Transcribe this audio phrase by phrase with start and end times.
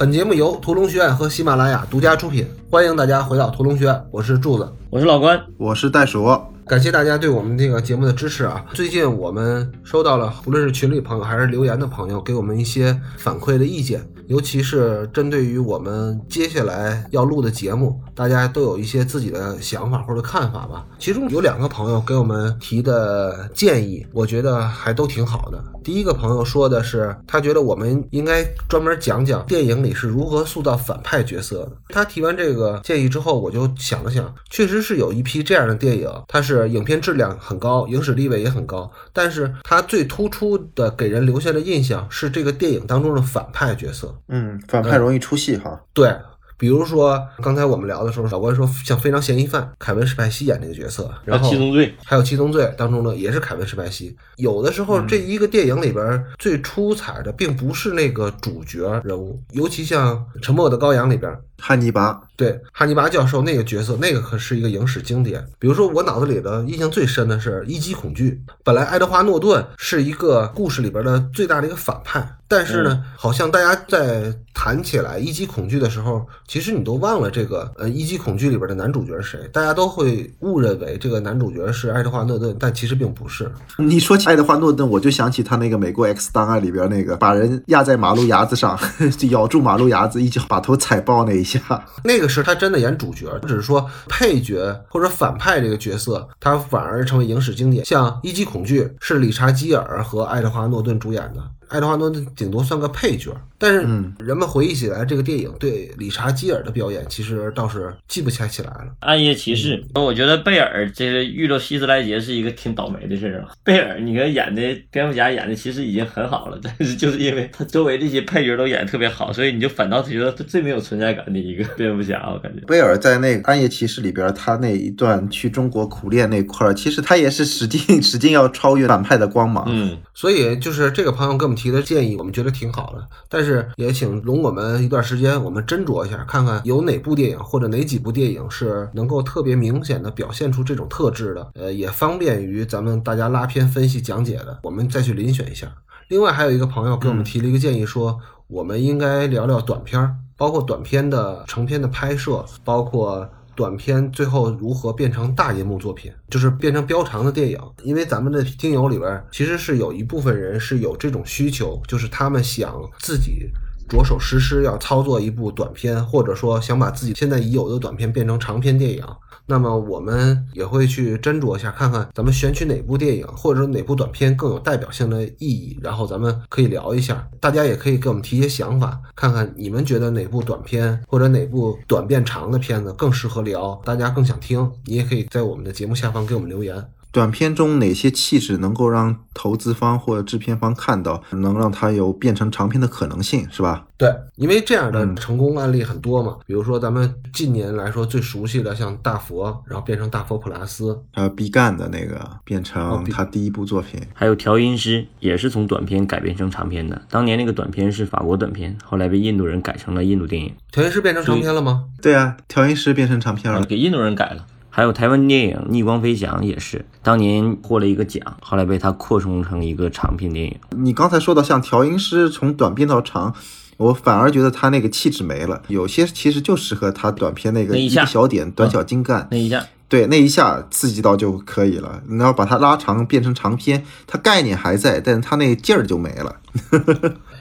[0.00, 4.66] 本节目由屠龙学院和喜马拉雅独家出品，欢迎大家回到屠龙学院，我是柱子。
[4.88, 6.26] 我是老关，我是袋鼠，
[6.66, 8.64] 感谢大家对我们这个节目的支持啊！
[8.72, 20.86] 最近我们收到了无论是群里朋友还是留言的朋友给我们一些反馈的意见，尤其是针对于我们接下来要录的节目，大家都有一些自己的想法或者看法吧。
[21.00, 25.60] 其中有两个朋友给我们提的建议，我觉得还都挺好的。
[25.82, 31.72] 第一个朋友说的是，他觉得我们应该专门讲讲电影里是如何塑造反派角色的。
[31.88, 44.14] 他提完这个建议之后，我就想了想，确实是有一批这样的电影，它是影片质量很高，影史地位也很高，但是它最突出的给人留下的印象是这个电影当中的反派角色。
[44.28, 45.80] 嗯，反派容易出戏哈。
[45.92, 46.14] 对，
[46.58, 54.16] 比如说刚才我们聊的时候，小关说像《非常嫌疑犯》，凯文·史派西演这个角色，然后七宗罪，还有《七宗罪》当中呢，也是凯文·史派西。
[54.36, 65.44] 有的时候，这一个电影里边最出彩的，并不是那个主角人物，尤其像《沉默的羔羊》里边，汉尼拔，对汉尼拔教授那个角色，那个可是一个影史经典。
[65.58, 68.42] 比如说，我脑子里的印象最深的是《一击恐惧》。
[68.64, 83.50] 本来爱德华诺顿是一个故事里边的最大的一个反派，但是呢，好像大家在谈起来《一击恐惧》的时候，其实你都忘了这个呃《一击恐惧》里边的男主角是谁，大家都会误认为这个男主角是爱德华诺顿，但其实并不是。
[83.76, 88.78] 你说起爱德华诺顿，我就想起他那个《美国 X 档案》里边那个把人压在马路牙子上，
[89.18, 91.84] 就咬住马路牙子，一脚把头踩爆那一下。
[92.04, 97.84] 那个是他真的演主角，只是说配角或者反派这个角色，他反而成为影史经典。
[97.84, 103.80] 像《一级恐惧》是理查基尔和爱德华诺顿主演的，爱德华诺顿顶多算个配角，但是
[104.18, 108.88] 人们回忆起来这个电影对理查基尔的表演，其实倒是记不太起来了。
[108.98, 113.50] 暗夜骑士，我觉得贝尔这个遇到希斯莱杰是一个挺倒霉的事儿啊。
[113.62, 122.60] 贝尔，你看演的蝙蝠侠演的其实已经很好了，但是就是因为他周围这些配角都演的特别好，所以你就反倒觉得他最没有存在感的一个蝙蝠侠，我感觉。
[122.66, 129.64] 贝尔在那个《暗夜骑士》里边，他那一段去中国苦练那块儿，其实他也是使劲使劲要超越反派的光芒。
[129.68, 133.06] 嗯，所以就是这个朋友给我们提的建议，我们觉得挺好的。
[133.28, 145.70] 但是也请容我们一段时间，我们斟酌一下，看看有哪部电影或者哪几部电影是能够特别明显的表现出这种特质的，呃，也方便于咱们大家拉片分析讲解的，我们再去遴选一下。
[146.08, 148.18] 另外还有一个朋友给我们提了一个建议，说
[148.48, 153.28] 我们应该聊聊短片儿，包括短片的成片的拍摄，包括。
[153.60, 157.58] 短片最后如何变成大银幕作品，就是变成标长的电影。
[157.82, 163.50] 因为咱们的听友里边，其实是有一部分人是有这种需求，就是他们想自己
[163.90, 169.04] 着手实施，要操作一部短片，或者说想把自己现在已有的短片变成长篇电影。
[169.46, 177.28] 那么我们也会去斟酌一下，看看咱们选取哪部电影或者哪部短片更有代表性的意义，然后咱们可以聊一下。
[177.40, 184.70] 大家也可以给我们提一些想法，看看你们觉得哪部短片或者哪部短变长的片子更适合聊，大家更想听。
[184.84, 186.84] 你也可以在我们的节目下方给我们留言。
[187.12, 193.86] 短片中哪些气质能够让投资方或者制片方看到，能让它有变成长片的可能性，是吧？
[193.96, 196.36] 对，因为这样的成功案例很多嘛。
[196.46, 207.02] 比如说咱们近年来说最熟悉的，像大佛，然后变成大佛普拉斯，还有毕赣的那个变成他第一部作品，还有调音师也是从短片改编成长片的。
[207.10, 210.54] 当年那个短片是法国短片，后来被印度人改成了印度电影。
[210.70, 211.86] 调音师变成长片了吗？
[212.00, 214.46] 对啊，调音师变成长片了，给印度人改了。
[214.70, 220.56] 还有台湾电影《逆光飞翔》也是当年获了一个奖，后来被他扩充成一个长片电影。
[220.70, 223.34] 你刚才说到像调音师从短片到长，
[223.76, 225.60] 我反而觉得他那个气质没了。
[225.68, 229.26] 有些其实就适合他短片那个一个小点，短小精干。
[229.30, 232.00] 那一下，对，那一下刺激到就可以了。
[232.06, 236.36] 你要把它拉长变成长篇，它概念还在，但是它那劲儿就没了。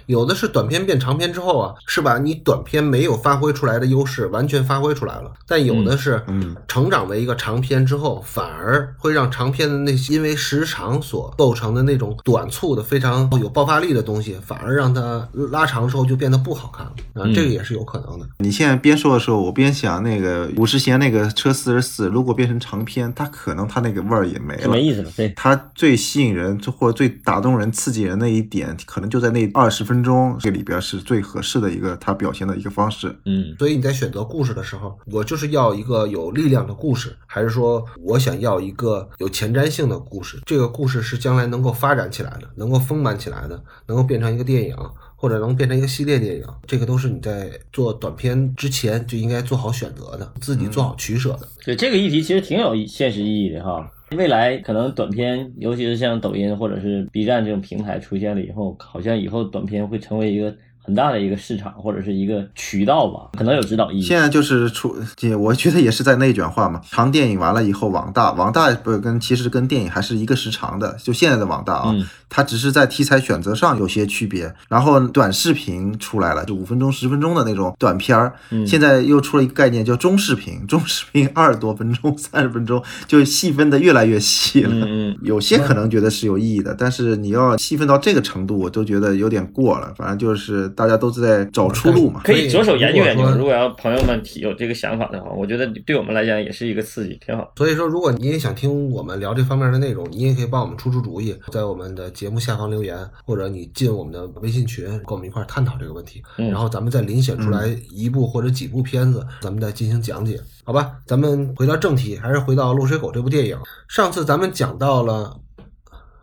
[0.09, 5.31] 有的是短片变长片之后啊，是把你短片没有发挥出来的优势完全发挥出来了。
[5.47, 18.27] 但有的是，嗯，成长为一个长片之后，反而会让长片的那些因为时长所构成的那种短促的非常有爆发力的东西，反而让它拉长之后就变得不好看了啊，这个也是有可能的。
[18.39, 25.11] 你现在边说的时候，我边想那个五十弦那个车四十四，如果变成长片，它可能它那个味儿也没了，没意思了。
[25.15, 29.98] 对，它最吸引人或者最打动人、刺激人的一点，可能就在那二十分。
[30.03, 40.39] 中这里边是最合适的一个他表现的一个方式，嗯，所以你在选择故事的时候，我就是要一个有力量的故事，还是说我想要一个有前瞻性的故事？
[40.45, 44.75] 这个故事是将来能够发展起来的，能够丰满起来的，能够变成一个电影，
[45.15, 51.47] 或者能变成一个系列电影，这个都是你在做短片之前就应该做好选择的，自己做好取舍的。
[51.65, 53.89] 对这个议题其实挺有现实意义的哈。
[54.17, 60.55] 未来可能短片，尤其是像抖音或者是 B 站这种平台出现了以后，好像以后短片会成为一个
[60.89, 64.01] 很很大的一个市场或者是一个渠道吧，可能有指导意义。
[64.01, 64.95] 现在就是出，
[65.37, 66.81] 我觉得也是在内卷化嘛。
[66.89, 71.95] 长电影完了以后，网大，网大不跟其实跟电影还是一个时长的，就现在的网大啊，
[72.27, 74.51] 它只是在题材选择上有些区别。
[74.67, 78.33] 然后短视频出来了，就五分钟、十分钟的那种短片儿，
[78.65, 85.15] 现在又出了一个概念叫中视频，中视频二十多分钟、 三十分钟，就细分的越来越细了。
[85.21, 89.93] 有些可能觉得是有意义的，但是你要细分到这个程度，我都觉得有点过了。
[89.95, 93.29] 反正就是大家都是在找出路嘛，可以着手研究研究。
[93.31, 97.51] 如果要朋友们提有这个想法的话，我觉得对我们来讲也是一个刺激，挺好。
[97.57, 106.23] 所以说，如果你也想听我们聊这方面的内容，你也可以帮我们出出主意，在我们的节目下方留言，或者你进我们的微信群，跟我们一块探讨这个问题。
[106.37, 110.93] 然后咱们再遴选出来一部或者几部片子，咱们再进行讲解，好吧？
[111.05, 113.57] 咱们回到正题，还是回到《落水狗》这部电影。
[113.89, 115.35] 上次咱们讲到了，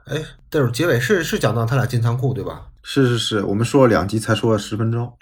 [0.07, 0.17] 哎，
[0.51, 2.63] 这是结尾是是讲到他俩进仓库对吧？
[2.89, 5.13] 是是是，我们说了两集才说了十分钟，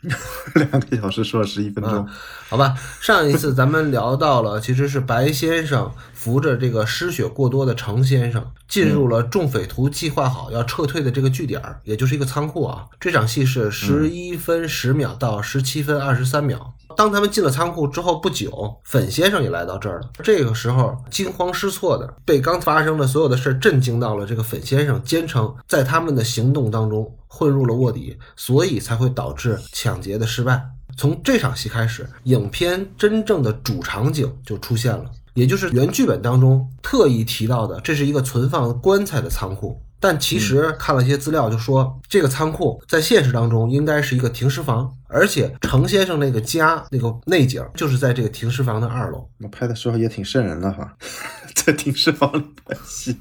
[0.55, 2.07] 两个小时说了十一分钟，
[2.51, 2.75] 好吧。
[3.01, 12.85] 上一次咱们聊到了，其实是白先生扶着这个失血过多的程先生，进入了众匪徒计划好要撤退的这个据点，也就是一个仓库啊。
[13.01, 16.75] 这场戏是十一分十秒到十七分二十三秒。
[16.97, 20.11] 当他们进了仓库之后不久，粉先生也来到这儿了。
[20.23, 24.27] 这个时候惊慌失措的，被刚发生的所有的事震惊到了。
[24.27, 30.63] 这个粉先生坚称，在他们的行动当中混入了卧底，所以才会导致抢劫的失败。
[30.97, 35.05] 从这场戏开始，影片真正的主场景就出现了，
[35.35, 39.81] 也就是原剧本当中特意提到的，这是一个存放棺材的仓库。
[40.01, 49.29] 但其实看了一些资料，就说这个仓库在现实当中应该是一个停尸房，而且程先生那个家那个内景就是在这个停尸房的二楼。
[49.39, 50.93] 那拍的时候也挺瘆人的哈，
[51.55, 53.17] 在停尸房里拍戏，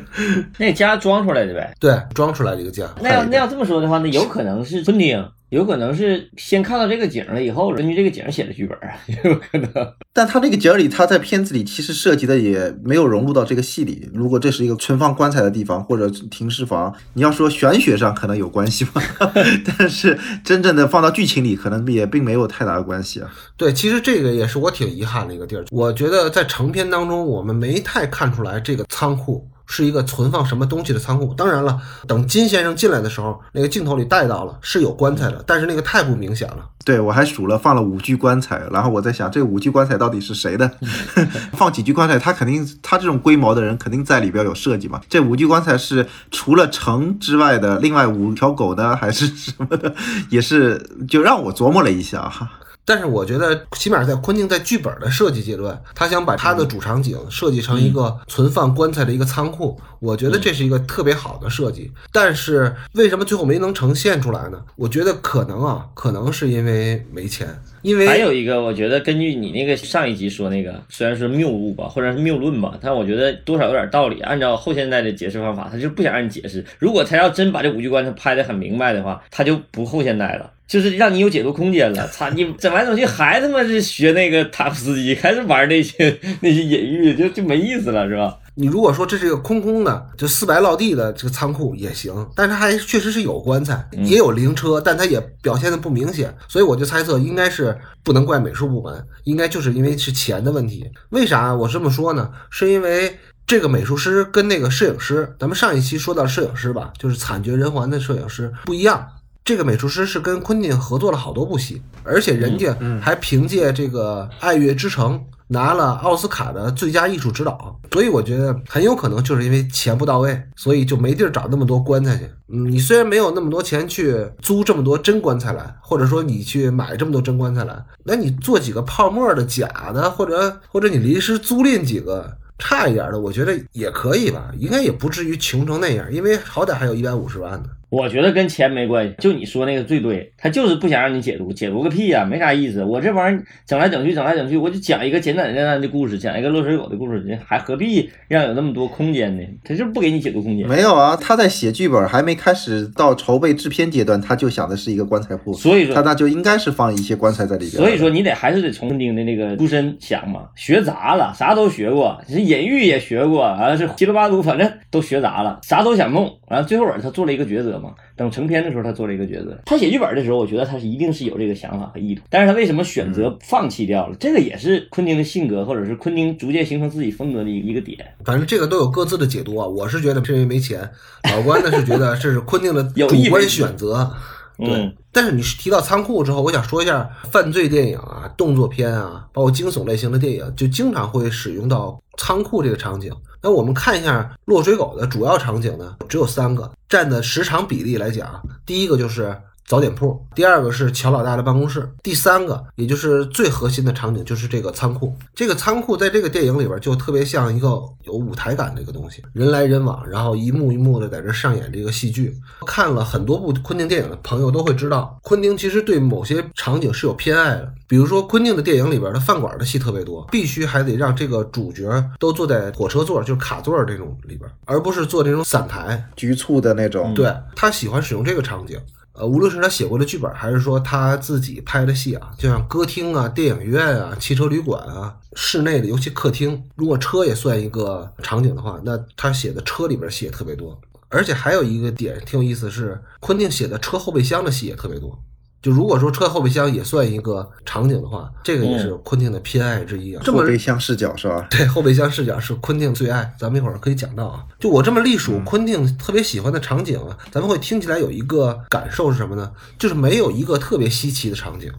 [0.58, 1.74] 那家装出来的呗？
[1.80, 2.86] 对，装出来的一个家。
[3.02, 5.24] 那要那要这么说的话，那有可能是昆汀。
[5.50, 9.70] 有可能是先看到这个景了以后，根据这个景写的剧本啊， 有可能。
[10.10, 14.08] 但他这个景里，他在片子里其实涉及的也没有融入到这个戏里。
[14.14, 19.02] 如果这是一个存放棺材的地方或者停尸房，你要说玄学上可能有关系吧，
[19.78, 23.30] 但是真正的放到剧情里，可能也并没有太大的关系啊。
[23.58, 25.66] 对，其实这个也是我挺遗憾的一个地儿。
[25.70, 29.46] 我觉得在成片当中，我们没太看出来这个仓库。
[29.74, 31.32] 是一个存放什么东西的仓库。
[31.32, 36.68] 当然了，等金先生进来的时候，那个镜头里带到了是有棺材的，但是那个太不明显了。
[36.84, 40.70] 对我还数了放了五具棺材，然后我在想这五具棺材到底是谁的？
[41.56, 45.00] 放几具棺材，他肯定他这种规模的人肯定在里边有设计嘛。
[45.08, 49.94] 这五具棺材是除了城之外的另外五条狗呢，还是什么的？
[50.28, 52.50] 也是就让我琢磨了一下哈。
[52.84, 61.92] 但是我觉得，起码在昆汀在剧本的设计阶段，他想把他的主场景设计成一个存放棺材的一个仓库，我觉得这是一个特别好的设计。
[62.10, 64.60] 但是为什么最后没能呈现出来呢？
[64.76, 67.62] 我觉得可能啊，可能是因为没钱。
[67.82, 74.20] 因为还有一个，我觉得根据你那个上一集说那个，虽然是谬误吧，或者是谬论吧，但我觉得多少有点道理。
[74.20, 76.64] 按照后现代的解释方法，他就不想让你解释。
[76.78, 80.50] 如果他要真把这五句关他拍的很明白的话，他就不后现代了。
[80.68, 88.38] 就是让你有解读空间了， 操你整来整去还他妈是学那个塔夫斯基，还是玩那些那些隐喻，就就没意思了，是吧？
[88.54, 100.84] 你如果说这是一个空空的，就四白落地的这个仓库也行，但是还确实是有棺材，也有灵车，但它也表现的不明显，所以我就猜测应该是不能怪美术部门，应该就是因为是钱的问题。
[101.10, 102.30] 为啥我这么说呢？
[102.50, 109.06] 是因为这个美术师跟那个摄影师，咱们上一期说到摄影师吧，就是惨绝人寰的摄影师不一样。
[109.44, 115.18] 这个美术师是跟昆汀合作了好多部戏，而且人家还凭借这个《爱乐之城》
[115.52, 122.24] 拿了奥斯卡的最佳艺术指导，所以我觉得很有可能就是因为钱不到位，所以就没地儿找那么多棺材去。
[122.48, 137.68] 嗯，你虽然没有那么多钱去租这么多真棺材来，或者说你去买这么多真棺材来，那你做几个泡沫的假的，或者或者你临时租赁几个差一点的，我觉得也可以吧，应该也不至于穷成那样，因为好歹还有一百五十万呢。
[137.92, 142.82] 我觉得跟钱没关系，就你说那个最对，他就是不想让你解读，解读个屁呀，没啥意思。
[142.82, 149.42] 我这玩意儿整来整去，整来整去，我就讲一个简简单单的故事，讲一个落水狗的故事，还何必让有那么多空间呢？
[149.62, 150.66] 他就不给你解读空间。
[150.66, 157.72] 没有啊，他在写剧本还没开始到筹备制片阶段，他就想的是一个棺材铺，所以说他那就应该是放一些棺材在里边。
[157.72, 167.92] 所以说你得还是得从丁的那个出身想嘛，学杂了，啥都学过，是隐喻也学过，完了是七罗八读，反正都学杂了，啥都想弄，完了最后他做了一个抉择嘛。
[168.16, 169.58] 等成片的时候，他做了一个抉择。
[169.66, 172.22] 他写剧本的时候，我觉得他是一定是有这个想法和意图。
[172.30, 174.16] 但是他为什么选择放弃掉了？
[174.20, 177.98] 这个也是昆汀的性格，或者是昆汀逐渐形成自己风格的一一个点。
[178.24, 179.66] 反正这个都有各自的解读啊。
[179.66, 180.88] 我是觉得是因为没钱，
[181.30, 184.10] 老关呢是觉得这是昆汀的 主观选择。
[184.58, 193.12] 对，但是你提到仓库之后，我想说一下犯罪电影啊、动作片啊，包括惊悚类型的电影，就经常会使用到仓库这个场景。
[193.42, 199.36] 那我们看一下《落水狗》的主要场景呢，只有三个，占的时长比例来讲，第一个就是。
[199.66, 205.14] 早点铺，第二个是乔老大的办公室，第三个也就是最核心的场景就是这个仓库。
[205.34, 212.34] 这个仓库在这个电影里边就特别像一个有舞台感的一个东西，人来人往，然后一幕一幕的在这上演这个戏剧。
[212.66, 217.72] 看了很多部昆汀电影的朋友都会知道，昆汀其实对某些场景是有偏爱的。
[217.86, 227.14] 比如说昆汀的电影里边的饭馆的戏特别多，必须还得让这个主角都坐在火车座，就是卡座这种里边，而不是坐那种散台局促的那种。
[227.14, 228.78] 对他喜欢使用这个场景。
[229.26, 240.80] 无论是他写过的剧本，还是说他自己拍的戏啊，就像歌厅啊、电影院啊、汽车旅馆啊、室内的，尤其客厅，如果车也算一个场景的话，那他写的车里边戏也特别多。
[241.08, 245.22] 而且还有一个点挺有意思，是昆汀写的车后备箱的戏也特别多。
[245.62, 250.22] 就如果说车后备箱也算一个场景的话，这个也是昆汀的偏爱之一啊。
[250.26, 251.46] 后备箱视角是吧？
[251.48, 253.32] 对，后备箱视角是昆汀最爱。
[253.38, 254.44] 咱们一会儿可以讲到啊。
[254.58, 259.52] 就我这么隶属昆汀特别喜欢的场景啊，咱们会听起来有一个感受是什么呢？
[259.78, 261.70] 就是没有一个特别稀奇的场景，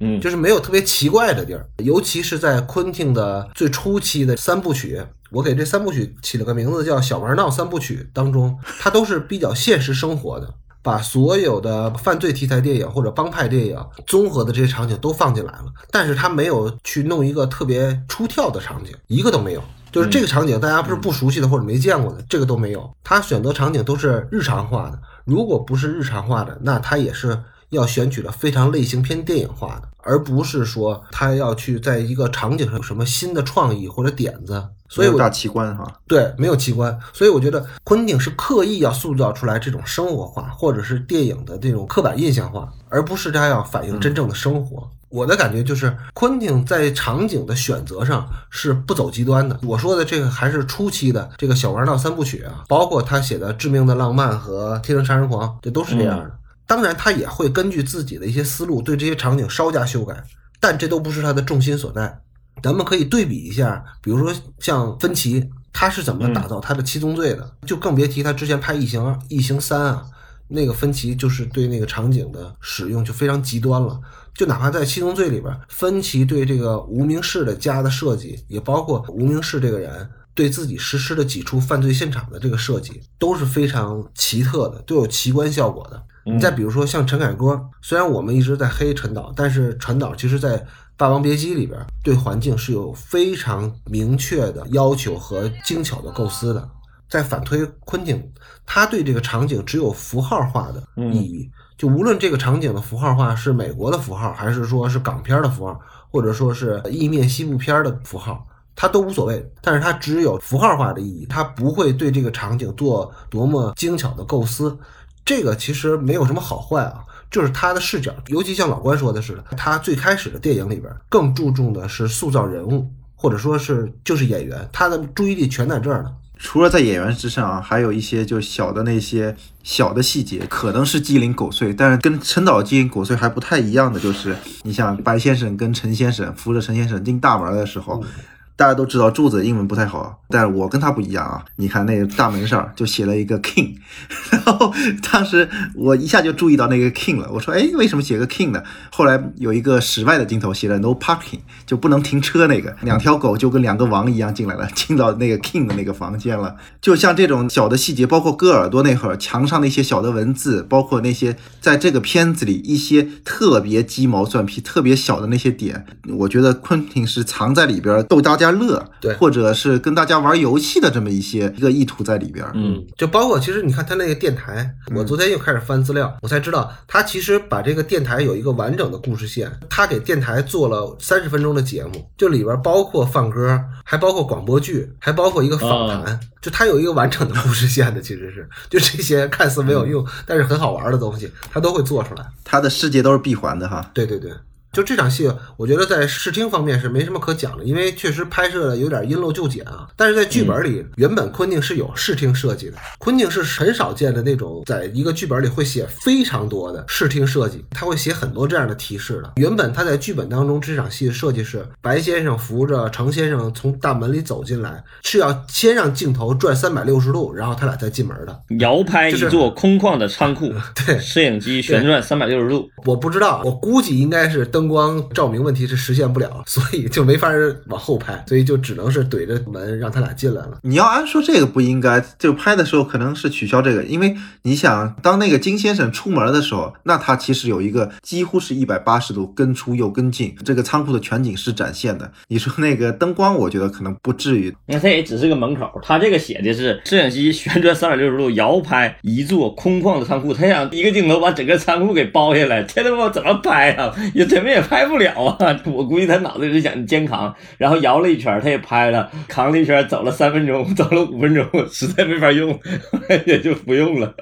[0.00, 1.66] 嗯，就是没有特别奇怪的地儿。
[1.78, 10.52] 尤其是在昆汀的最初期的三部曲，我给这三部曲起了个名字叫《小玩闹三部曲》当中，它都是比较现实生活的。
[10.82, 19.62] 把所有的犯罪题材电影或者帮派电影综合的这些场景都放进来了，但是他没有去弄一个特别出跳的场景，一个都没有。
[19.92, 22.90] 就是这个场景大家不是不熟悉的或者没见过的，这个都没有。
[23.04, 27.38] 他选择场景都是日常化的，如果不是日常化的，那他也是
[27.72, 34.64] 要选取了非常类型偏电影化的，而不是说他要去在一个场景上有什么新的创意或者点子。
[34.88, 44.86] 所以大奇观哈，对，没有奇观，所以我觉得昆汀是刻意要塑造出来这种生活化，或者是电影的这种刻板印象化，而不是他要反映真正的生活。
[45.08, 49.58] 我的感觉就是，昆汀在场景的选择上是不走极端的。
[49.62, 56.30] 我说的这个还是初期的这个小玩闹三部曲啊，包括他写的《致命的浪漫》和《天生杀人狂》，这都是这样的。
[56.66, 60.24] 当然，他也会根据自己的一些思路对这些场景稍加修改，
[60.60, 62.20] 但这都不是他的重心所在。
[62.62, 67.52] 咱们可以对比一下，比如说像芬奇，他是怎么打造他的七宗罪的？
[67.66, 70.06] 就更别提他之前拍《异形》《异形三》啊，
[70.48, 74.00] 那个芬奇就是对那个场景的使用就非常极端了。
[74.34, 86.02] 就哪怕在七宗罪里边，芬奇对这个无名氏的家的设计，也包括无名氏这个人对自己实施的几处犯罪现场的这个设计，都是非常奇特的，都有奇观效果的。
[86.24, 90.64] 你再比如说像陈凯歌，虽然我们一直在黑陈导，但是陈导其实在。
[91.04, 96.68] 《霸王别姬》里边对环境是有非常明确的要求和精巧的构思的。
[97.08, 98.22] 再反推昆汀，
[98.64, 109.44] 他对这个场景只有符号化的意义，就无论这个场景的符号化是美国的符号，还是说是港片的符号，或者说是意面西部片的符号，他都无所谓。
[109.60, 114.78] 但是它只有符号化的意义，他不会对这个场景做多么精巧的构思。
[115.24, 117.04] 这个其实没有什么好坏啊。
[117.30, 122.86] 就是他的视角，尤其像老关说的似的，他最开始的电影里边更注重的是塑造人物，
[123.16, 126.12] 或者说是就是演员，他的注意力全在这儿呢。
[126.36, 138.04] 除了在演员之上啊，还有一些就小的那些小的细节，可能是鸡零狗碎，但是跟陈导鸡零狗碎还不太一样的，就是你像白先生跟陈先生扶着陈先生进大门的时候。
[138.54, 141.44] 大家都知道柱子英文不太好，但是我跟他不一样啊！
[141.56, 143.74] 你看那个大门上就写了一个 king，
[144.30, 144.72] 然后
[145.10, 147.28] 当时我一下就注意到那个 king 了。
[147.32, 148.62] 我说，哎，为什么写个 king 呢？
[148.92, 152.76] 后来有一个室外的镜头写了 no parking，就不能停车那个。
[152.82, 156.54] 两条狗就跟两个王一样进来了，进到那个 king 的那个房间了。
[156.80, 165.84] 就像这种小的细节，包括割耳朵那会儿墙上那些小的文字，包括那些在这个片子里一些特别鸡毛蒜皮、特别小的那些点，
[166.18, 168.41] 我觉得昆汀是藏在里边逗大家。
[168.42, 194.32] 家乐，对，或者是跟大家玩游戏的这么一些一个意图在里边，嗯，就包括其实你看他那个电台，我昨天又开始翻资料，我才知道他其实把这个电台有一个完整的故事线，他给电台做了三十分钟的节目，就里边包括放歌，还包括广播剧，还包括一个访谈，就他有一个完整的故事线的，其实是 就这些看似没有用，但是很好玩的东西，他都会做出来，他的世界都是闭环的哈，对对对。
[194.72, 199.86] 就这场戏，我觉得在视听方面是没什么可讲的，因为确实拍摄的有点因陋就简啊。
[199.96, 202.78] 但是在剧本里，原本昆汀是有视听设计的。
[202.98, 209.32] 昆汀是很少见的那种，在一个剧本里会写非常多的视听设计，他会写很多这样的提示的。
[209.36, 218.40] 原本他在剧本当中这场戏的设计是，白先生扶着程先生从大门里走进来，是要先让镜头转三百六十度，然后他俩再进门的。
[218.60, 220.50] 摇拍一座空旷的仓库，
[220.86, 222.70] 对，摄影机旋转三百六十度。
[222.86, 227.28] 我不知道，我估计应该是灯光照明问题是实现不了， 所以就没法
[227.66, 230.58] 往后拍，所以就只能是怼着门让他俩进来了。
[230.62, 242.10] 你要按说这个不应该，就拍的时候可能是取消这个，因为你想，当那个金先生出门的时候，那他其实有一个几乎是一百八十度跟出又跟进，这个仓库的全景是展现的。
[242.28, 244.54] 你说那个灯光，我觉得可能不至于。
[244.66, 253.94] 你看他也只是个门口，他这个写的是摄影机旋转三百六十度摇拍一座空旷的仓库，他想一个镜头把整个仓库给包下来，这他妈怎么拍啊？
[254.14, 255.60] 也怎么也拍不了啊！
[255.64, 262.58] 我估计他脑子里是想肩扛，然后摇了一圈，他也拍了，扛了一圈，走了三分钟，走了五分钟，实在没法用，
[263.26, 264.14] 也就不用了。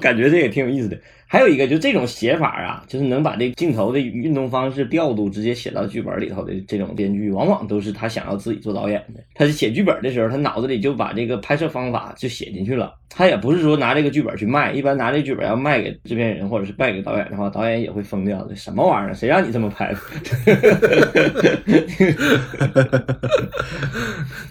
[0.00, 0.96] 感觉这也挺有意思的。
[1.32, 9.20] 还有一个，就这种写法啊，就是能把这镜头的运动方式调度直接写到剧本里头的这种编剧，往往都是他想要自己做导演的。
[9.34, 12.92] 他写剧本的时候，他脑子里就把这个拍摄方法就写进去了。
[13.14, 18.54] 他也不是说拿这个剧本去卖，一般拿这剧本要卖给制片人或者是卖给导演的话，导演也会疯掉的。
[18.54, 19.14] 什么玩意儿？
[19.14, 19.98] 谁让你这么拍的？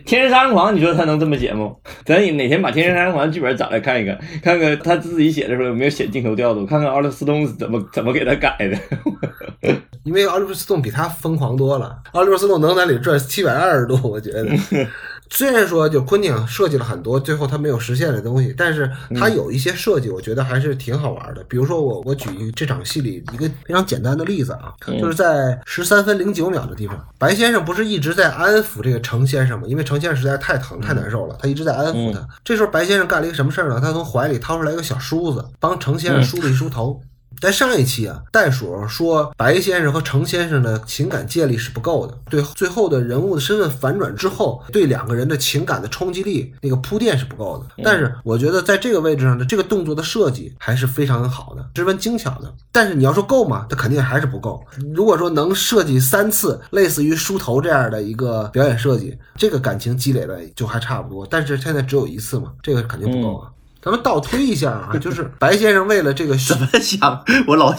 [0.05, 1.71] 天生杀人狂，你说他能这么写吗？
[2.05, 6.65] 咱哪天把天生杀人狂剧本找来看一看，看看他自己写的时候有没有写镜头调度。
[6.71, 8.55] 看看奥利斯通怎么怎么给他改
[9.61, 12.01] 的， 因为奥利弗斯通比他疯狂多了。
[12.13, 14.47] 奥利弗斯通能在里转七百二十度，我觉得。
[15.33, 21.41] 虽然说就昆汀设计了很多最后他没有实现的东西，但是他有一些设计，我觉得还是挺好玩的。
[21.45, 29.65] 比如说我我举这场戏里一个非常简单的例子啊，就是在十三分零九秒的地方，白先生不是一直在安抚这个程先生吗？
[29.67, 32.27] 因为程先生实在太疼太难受了，他一直在安抚他。
[32.43, 33.79] 这时候白先生干了一个什么事儿呢？
[33.81, 37.01] 他从怀里掏出来一个小梳子，帮程先生梳了一梳头。
[37.41, 47.83] 在上一期啊，袋鼠说白先生和程先生的情感建立是不够的，对最后的人物的身份反转之后，对两个人的情感的冲击力那个铺垫是不够的。
[47.83, 52.53] 但是我觉得在这个位置上的这个动作的设计还是非常好的，十分精巧的。
[52.71, 53.65] 但是你要说够吗？
[53.67, 54.63] 它肯定还是不够。
[54.93, 61.25] 如果说能设计三次类似于梳头这样的一个表演设计，这个感情积累的就还差不多。
[61.27, 63.49] 但是现在只有一次嘛，这个肯定不够啊。
[63.81, 67.23] 咱们倒推一下啊，就是白先生为了这个怎么想？
[67.47, 67.73] 我老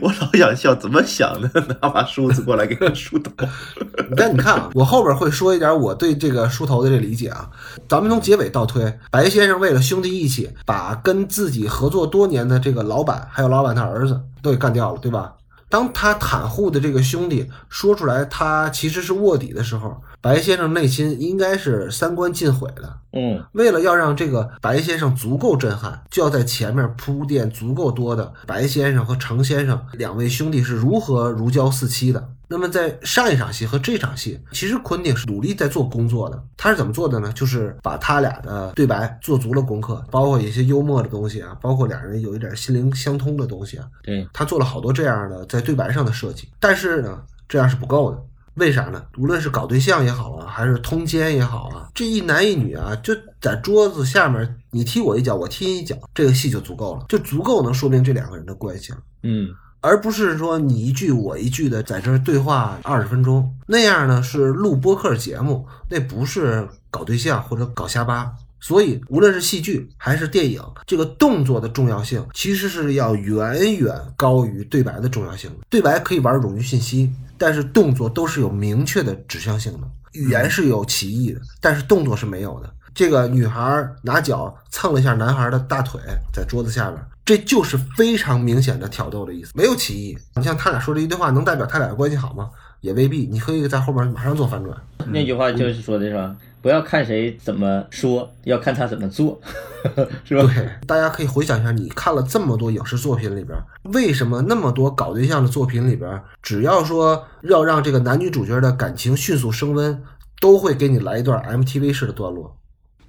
[0.00, 1.50] 我老想笑，怎么想的？
[1.80, 3.32] 拿把梳子过来给他梳头。
[4.16, 7.50] 但你看啊，我后边会说一点我对这个梳头的这理解啊。
[7.88, 15.32] 咱们从结尾倒推，白先生为了兄弟义气，把跟自己合作多年的这个老板，还有老板他儿子都给干掉了，对吧？
[15.68, 22.98] 当他袒护的这个兄弟说出来他其实是卧底的时候，白先生内心应该是三观尽毁的。
[23.12, 32.28] 嗯，为了要让这个白先生足够震撼，就要在前面铺垫足够多的白先生和程先生两位兄弟是如何如胶似漆的。
[32.48, 36.42] 那么在上一场戏和这场戏，其实昆汀是努力在做工作的。
[36.56, 37.32] 他是怎么做的呢？
[37.32, 43.86] 就是把他俩的对白做足了功课，包括一些幽默的东西啊，包括两人有一点心灵相通的东西啊。
[44.02, 48.18] 对他做了好多这样的在对白上的设计，但是呢，这样是不够的。
[48.56, 49.02] 为啥呢？
[49.18, 58.98] 无论是搞对象也好啊，还是通奸也好啊，这一男一女啊，就在桌子下面，你踢我一脚，我踢你一脚，这个戏就足够了，就足够能说明这两个人的关系了。
[59.22, 59.48] 嗯，
[59.82, 68.32] 而不是说你一句我一句的在这对话二十分钟，那样呢是录播客节目，那不是搞对象或者搞瞎巴。
[68.58, 75.50] 所以，无论是戏剧还是电影，这个动作的重要性其实是要远远高于对白的重要性。
[75.68, 77.12] 对白可以玩冗余信息。
[77.38, 79.80] 但是动作都是有明确的指向性的，
[80.12, 82.72] 语言是有歧义的，但是动作是没有的。
[82.94, 86.00] 这个女孩拿脚蹭了一下男孩的大腿，
[86.32, 90.16] 在桌子下边，这就是非常明显的挑逗的意思，没有歧义。
[90.36, 92.48] 你像他俩说这一句话，能代表他俩的关系好吗？
[92.80, 93.26] 也未必。
[93.26, 94.74] 你可以在后边马上做反转。
[95.08, 96.34] 那句话就是说的是吧？
[96.66, 99.40] 不要看谁怎么说，要看他怎么做，
[100.26, 100.42] 是吧？
[100.52, 103.56] 对，大家可以回想一下，你看了这么多影视作品里边，
[103.94, 110.02] 为什么那么多搞对象的作品里边，只要说要让这个男女主角的感情迅速升温，
[110.40, 112.56] 都会给你来一段 MTV 式的段落？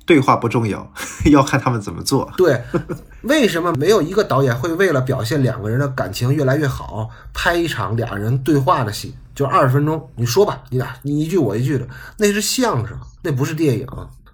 [0.06, 0.94] 对话不重要，
[1.32, 2.32] 要看他们怎么做。
[2.38, 2.62] 对，
[3.24, 9.16] 为什么没有一个导演会为了表现两个人的感情越来越好，拍一场俩人对话的戏？
[9.34, 13.86] 就二十分钟，你说吧，你俩你一句我一句的，那是相声，那不是电影。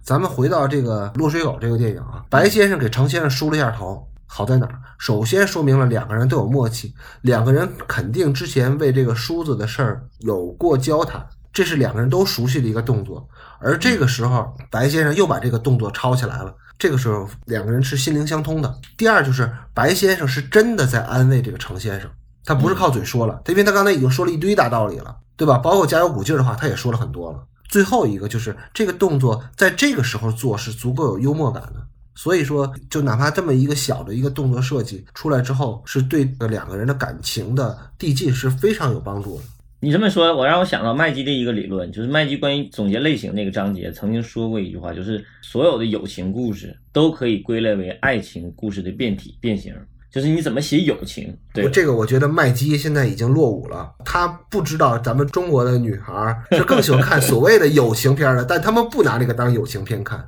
[0.04, 4.80] 咱们回到这个《落水狗》这个电影啊，白先生给程先生梳了一下头，好在哪儿？
[5.00, 13.28] 首先说明了两个人都有默契，两个人肯定之前为这个梳子的事儿有过交谈，这是两个人都熟悉的一个动作。
[13.60, 16.54] 而这个时候，白先生又把这个动作抄起来了。
[16.78, 18.76] 这个时候，两个人是心灵相通的。
[18.96, 22.08] 第二就是白先生是真的在安慰这个程先生，
[22.46, 25.58] 他不是靠嘴说了，他因为他刚才已经说了一堆大道理了，对吧？
[25.58, 27.40] 包括加油鼓劲儿的话，他也说了很多了。
[27.74, 31.88] 最后一个就是这个动作在这个时候做是足够有幽默感的。
[32.14, 39.44] 所以说，就哪怕这么一个小的一个动作设计出来之后，是对两个人的感情的递进是非常有帮助的。
[39.80, 49.74] 你这么说，我让我想到麦基的一个理论，就是麦基关于总结类型那个章节曾经说过一句话，就是所有的友情故事都可以归类为爱情故事的变体变形。
[50.14, 51.36] 就是你怎么写友情？
[51.52, 53.92] 对这个，我觉得麦基现在已经落伍了。
[54.06, 60.24] 他不知道咱们中国的女孩是更喜欢看所谓的友情片的，但他们不拿这个当友情片看，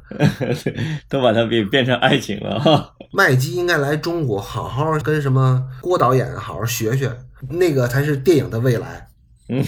[1.07, 2.93] 都把它给变成爱情了哈。
[3.13, 7.15] 麦基应该来中国，好好跟什么郭导演好好学学，
[7.47, 9.07] 那个才是电影的未来。
[9.49, 9.63] 嗯，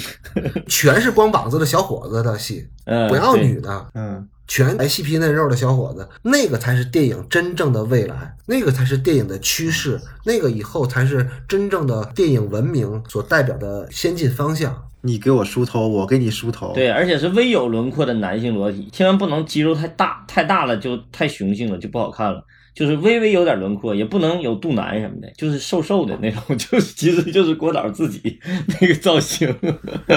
[0.68, 2.68] 全是光膀子的小伙子的戏，
[3.08, 3.92] 不要女的。
[3.94, 4.28] 嗯。
[4.48, 14.84] 全白细皮嫩肉的小伙子，那个才是电影真正的未来，那个才是电影的趋势，那个以后才是真正的电影文明所代表的先进方向。
[15.02, 16.74] 你给我梳头，我给你梳头。
[16.74, 22.44] 对，而且是微有轮廓的男性裸体，千万不能肌肉太大，太大了就太雄性了，就不好看了。
[22.78, 28.40] 就是微微有点轮廓，也不能有肚腩什么的，就是瘦瘦的那种， 就是其实就是郭导自己
[28.80, 29.52] 那个造型，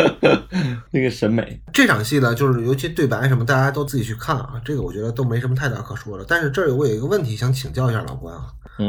[0.92, 1.59] 那个审美。
[1.73, 6.25] 这场戏呢，就是尤其对白什么，大家都自己去看啊，这个我觉得都没什么太大可说的。
[6.29, 8.44] 但是这儿我有一个问题想请教一下老关啊，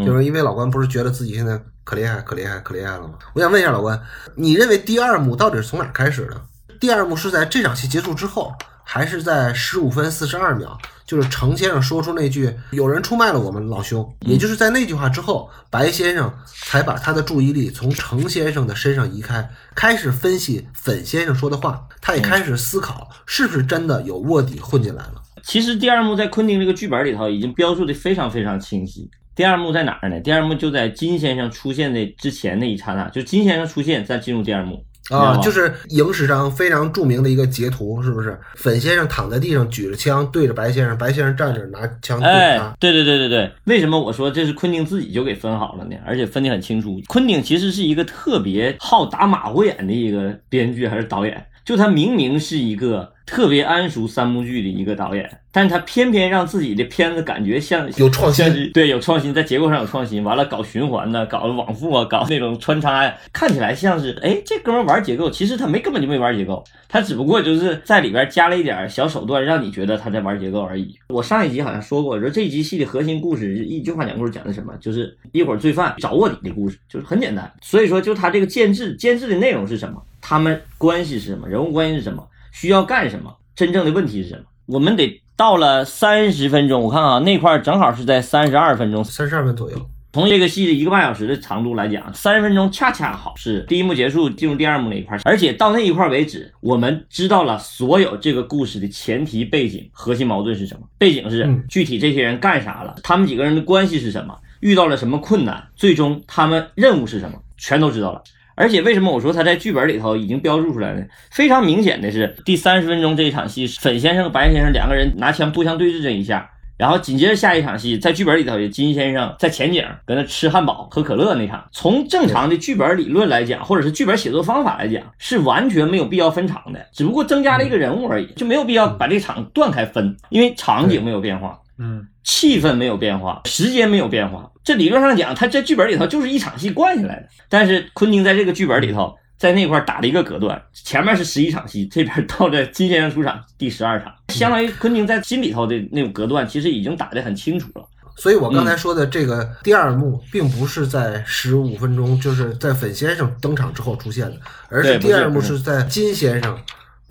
[0.06, 3.14] 就是因为老关不是觉得自己现在可厉害、可厉害、可厉害了吗？
[3.34, 3.98] 我想问一下老关，
[4.36, 6.42] 你认为第二幕到底是从哪开始的？
[6.78, 8.52] 第二幕是在这场戏结束之后，
[8.84, 10.78] 还是在十五分四十二秒？
[11.06, 21.86] 就是程先生说出那句“有人出卖了我们老兄”，也就是在那句话之后，白先生才把他的注意力从程先生的身上移开，开始分析粉先生说的话。
[22.00, 25.22] 他也开始思考，是不是真的有卧底混进来了。
[25.44, 29.10] 其实第二幕在昆汀这个剧本里头已经标注的非常非常清晰。
[29.36, 30.20] 第二幕在哪儿呢？
[30.20, 34.84] 第二幕就在金先生出现的之前那一刹那，就金先生出现再进入第二幕。
[35.10, 38.40] 啊，就是影史上非常著名的一个截图，是不是？
[38.56, 42.74] 粉先生躺在地上，举着枪对着白先生，白先生站着拿枪对他。
[42.80, 45.96] 对对对对对，为什么我说这是昆汀自己就给分好了呢？
[46.06, 47.02] 而且分得很清楚。
[47.08, 53.12] 昆汀其实是一个特别好打马虎眼的一个编剧还是导演，就他明明是一个。
[53.32, 60.22] 特别谙熟三幕剧的一个导演，但是他偏偏让自己的片子感觉像有创新，对，有创新，在结构上有创新。
[60.22, 70.94] 完了，搞循环呢，搞往复啊，搞那种穿插呀，看起来像是，哎，这哥们玩结构，其实他没根本就没玩结构，他只不过就是在里边加了一点小手段，让你觉得他在玩结构而已。
[71.08, 77.50] 我上一集好像说过，说这一集戏的核心故事，一句话讲故事讲的什么，就是一伙罪犯找卧底的故事，就是很简单。
[77.62, 80.04] 所以说，就他这个监制，监制的内容是什么？
[80.20, 81.48] 他们关系是什么？
[81.48, 82.28] 人物关系是什么？
[82.52, 83.36] 需要干什么？
[83.56, 84.44] 真正的问题是什么？
[84.68, 89.90] 我们得到了三十分钟，我看啊，那块正好是在三十二分钟，三十二分左右。
[90.14, 100.86] 从这个戏的一个半小时的长度来讲，三十分钟恰恰好是第一幕结束进入第二幕那一块，而且到那一块为止，我们知道了所有这个故事的前提背景、核心矛盾是什么？
[100.98, 108.22] 背景是具体这些人干啥了，他们几个人的关系是什么，遇到了什么困难，最终他们任务是什么，全都知道了。
[108.62, 111.04] 而且为什么我说他在剧本里头已经标注出来呢？
[111.32, 116.48] 非常明显的是，第三十分钟这一场戏，粉先生和白先生两个人拿枪互相对峙这一下，
[116.78, 131.60] 然后紧接着下一场戏，在剧本里头，金先生在前景搁那吃汉堡、喝可乐那场，从正常的剧本理论来讲，或者是剧本写作方法来讲，是完全没有必要分场的，只不过增加了一个人物而已，就没有必要把这场断开分，因为场景没有变化。
[131.84, 134.48] 嗯，气氛没有变化，时间没有变化。
[134.64, 137.28] 这理论上讲，他这剧本里头就是一场戏灌下来的。
[137.50, 147.84] 但是昆汀在这个剧本里头，在那块打了一个隔断，前面是十一场戏，这边到了金先生出场第十二场，相当于昆汀在心里头的那种隔断，其实已经打得很清楚了。
[148.16, 154.36] 所以我刚才说的这个第二幕，并不是在十五分钟，就是在粉先生登场之后出现的，
[154.70, 156.56] 而是第二幕是在金先生。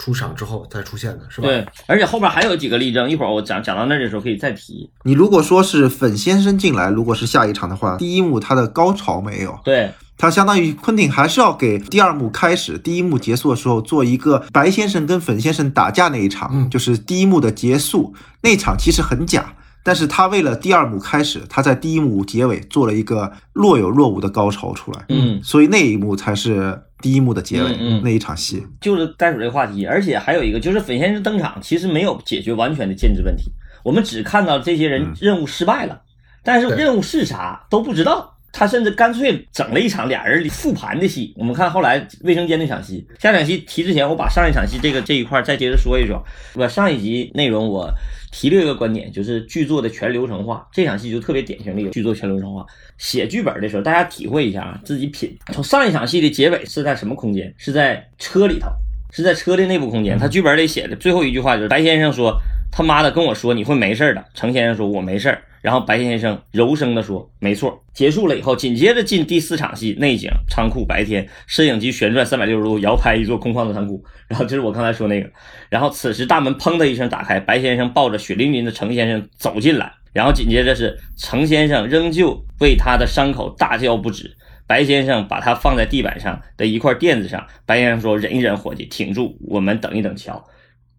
[0.01, 1.47] 出场之后再出现的是吧？
[1.47, 4.89] 对，而且后边还有几个例证，一会儿我讲讲到那的时候可以再提。
[5.05, 19.55] 你如果说是粉先生进来，如果是下一场的话，第一幕他的高潮没有，对，他相当于昆汀还是要给第二幕开始、第一幕结束的时候做一个白先生跟粉先生打架那一场，就是第一幕的结束那场其实很假。
[19.83, 29.87] 但是他为了第二幕开始，他在第一幕结尾做了一个若有若无的高潮出来，嗯，所以那一幕才是第一幕的结尾，嗯那一场戏就是带出这个话题。
[29.87, 33.51] 而且还有一个就是粉先生登场，其实没有解决完全的建制问题，
[33.83, 36.03] 我们只看到这些人任务失败了，
[36.45, 38.37] 但是任务是啥都不知道。
[38.53, 41.33] 他甚至干脆整了一场俩人复盘的戏。
[41.37, 46.21] 我们看后来卫生间那场戏，下场戏提之前，我把上一场戏这个这一块再接着说一说。
[46.55, 47.89] 我上一集内容我
[48.31, 50.69] 提了一个观点，就是剧作的全流程化。
[50.73, 52.65] 这场戏就特别典型的一个剧作全流程化。
[52.99, 55.37] 写剧本的时候，大家体会一下啊，自己品。
[55.53, 57.53] 从上一场戏的结尾是在什么空间？
[57.57, 58.69] 是在车里头，
[59.13, 60.19] 是在车的内部空间。
[60.19, 62.39] 他剧本里写的最后一句话就是白先生说
[62.71, 74.03] ：“他妈的跟我说你会没事的。”程先生说：“我没事儿。”然后白先生柔声地说：“没错。”结束了以后，紧接着进第四场戏，内景仓库，白天，摄影机旋转三百六十度，摇拍一座空旷的仓库。
[74.27, 75.29] 然后就是我刚才说那个。
[75.69, 79.93] 然后此时大门砰的一声打开，白先生抱着血淋淋的程先生走进来。
[80.13, 84.35] 然后紧接着是程先生仍旧为他的伤口大叫不止。
[84.67, 87.47] 白先生把他放在地板上的一块垫子上。
[87.67, 90.43] 白先生说：“忍一忍，伙计，挺住，我们等一等，瞧。”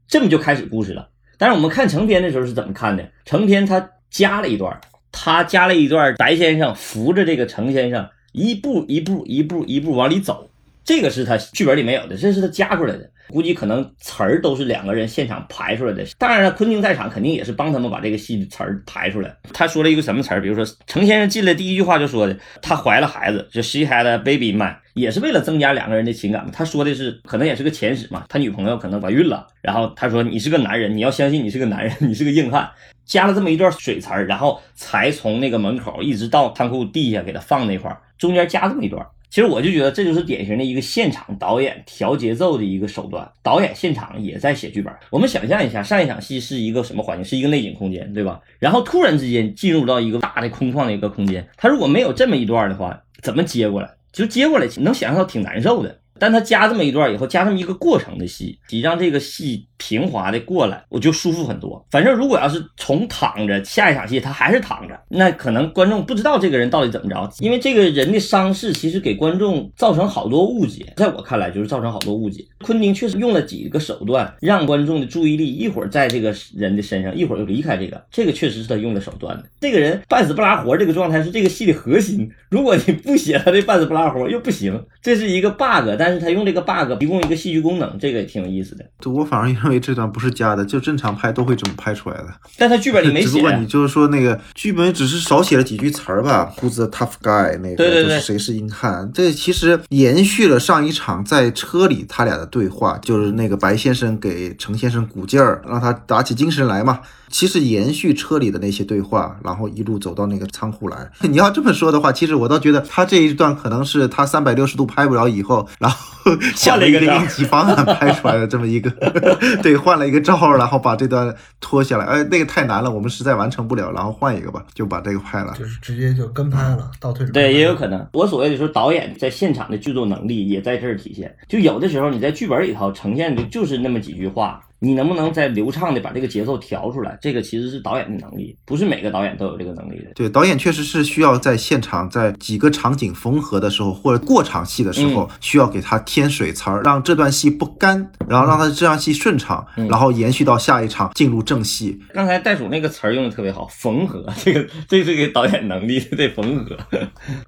[0.08, 1.10] 这么就开始故事了。
[1.38, 3.12] 但是我们看成片的时候是怎么看的？
[3.26, 3.90] 成片他。
[4.12, 4.80] 加了一段，
[5.12, 10.52] 他加了一段，白先生扶着这个程先生一步一步一步一步往里走，
[10.84, 13.10] 这个是他剧本里没有的，这是他加出来的。
[13.30, 16.04] 估计可能词儿都是两个人现场排出来的。
[16.18, 19.34] 当然了，昆汀在场肯定也是帮他们把这个戏的词儿排出来。
[19.54, 20.42] 他说了一个什么词儿？
[20.42, 26.52] 比如说程先生进来第一句话就说的，他怀了孩子，就 she had a baby man，也是为了增加两个人的情感嘛。
[26.52, 32.70] 他说的是可能也是个前史嘛，他女朋友可能怀孕了，然后他说你是个男人，你要相信你是个男人，你是个硬汉。
[33.12, 39.06] 加了这么一段水词儿，然后才从那个门口一直到仓库地下给他放那块儿，中间加这么一段。
[39.30, 43.30] 其实我就觉得这就是典型的一个现场导演调节奏的一个手段。
[43.44, 44.94] 导演现场也在写剧本。
[45.10, 47.26] 我们想象一下，上一场戏是一个什么环境？
[47.26, 48.40] 是一个内景空间，对吧？
[48.58, 53.90] 然后突然之间进入到一个大的空旷的一个空间，他如果没有这么一段的话，怎么接过来？
[54.14, 55.98] 就接过来，能想象到挺难受的。
[56.20, 61.84] 但他加这么一段以后，加这么一个过程的戏，你让这个戏平滑的过来，我就舒服很多。
[61.90, 67.28] 反正如果要是从躺着下一场戏，他还是躺着，那可能观众不知道这个人到底怎么着。
[67.40, 72.46] 因为这个人的伤势其实给观众造成好多误解，在我看来就是造成好多误解。
[72.64, 79.44] 昆汀确实用了几个手段，让观众的注意力一会儿在这个人的身上，一会儿又离开这个，这个确实是他用的手段的。
[79.60, 86.12] 这个人半死不拉活这个状态是这个戏的核心，如果你不写他这半死不拉活又不行，这是一个 bug，但。
[86.12, 88.84] 是他用这个 bug 提供一个戏剧功能，这个也挺有意思的。
[89.10, 92.28] 我反而认为这段不是加的，就正常拍都会这么拍出来的。
[92.58, 93.28] 但他剧本里没写。
[93.32, 97.58] 只不过你就是说那个剧本只是少写了几句词儿吧，Who's the tough guy？
[97.60, 99.10] 那个就是谁是硬汉。
[99.14, 107.00] 这其实延续了上一场在车里他俩的对话，就是那个白先生给程先生鼓劲儿，让他打起精神来嘛。
[107.32, 111.10] 其实延续车里的那些对话，然后一路走到那个仓库来。
[111.30, 115.98] 你要这么说的话，其实我倒觉得他这一段可能是他三百六十度拍不了以后，然后
[116.56, 118.92] 下了一个应急方案拍出来的这么一个，
[119.64, 122.06] 对，换了一个招，然后把这段拖下来。
[122.06, 127.26] 哎，那个太难了，我们实在完成不了，然后换一个吧，就把这个拍了，就是直接就跟拍了，倒退。
[127.28, 128.06] 对，也有可能。
[128.14, 131.34] 我所谓的说，导演在现场的剧作能力也在这儿体现。
[131.48, 134.62] 就有的时候你在剧本里头呈现的就是那么几句话。
[134.84, 137.16] 你能不能再流畅的把这个节奏调出来？
[137.22, 140.12] 这个其实是导演的能力，不是每个导演都有这个能力的。
[140.16, 152.02] 对，导演确实是需要在现场，在几个场景缝合的时候，或者过场戏的时候，需要给他添水词儿，让这段戏不干，然后让他这段戏顺畅，然后延续到下一场进入正戏。
[152.12, 156.76] 刚才袋鼠那个词儿用的特别好，缝合，这个这是给导演能力，得缝合，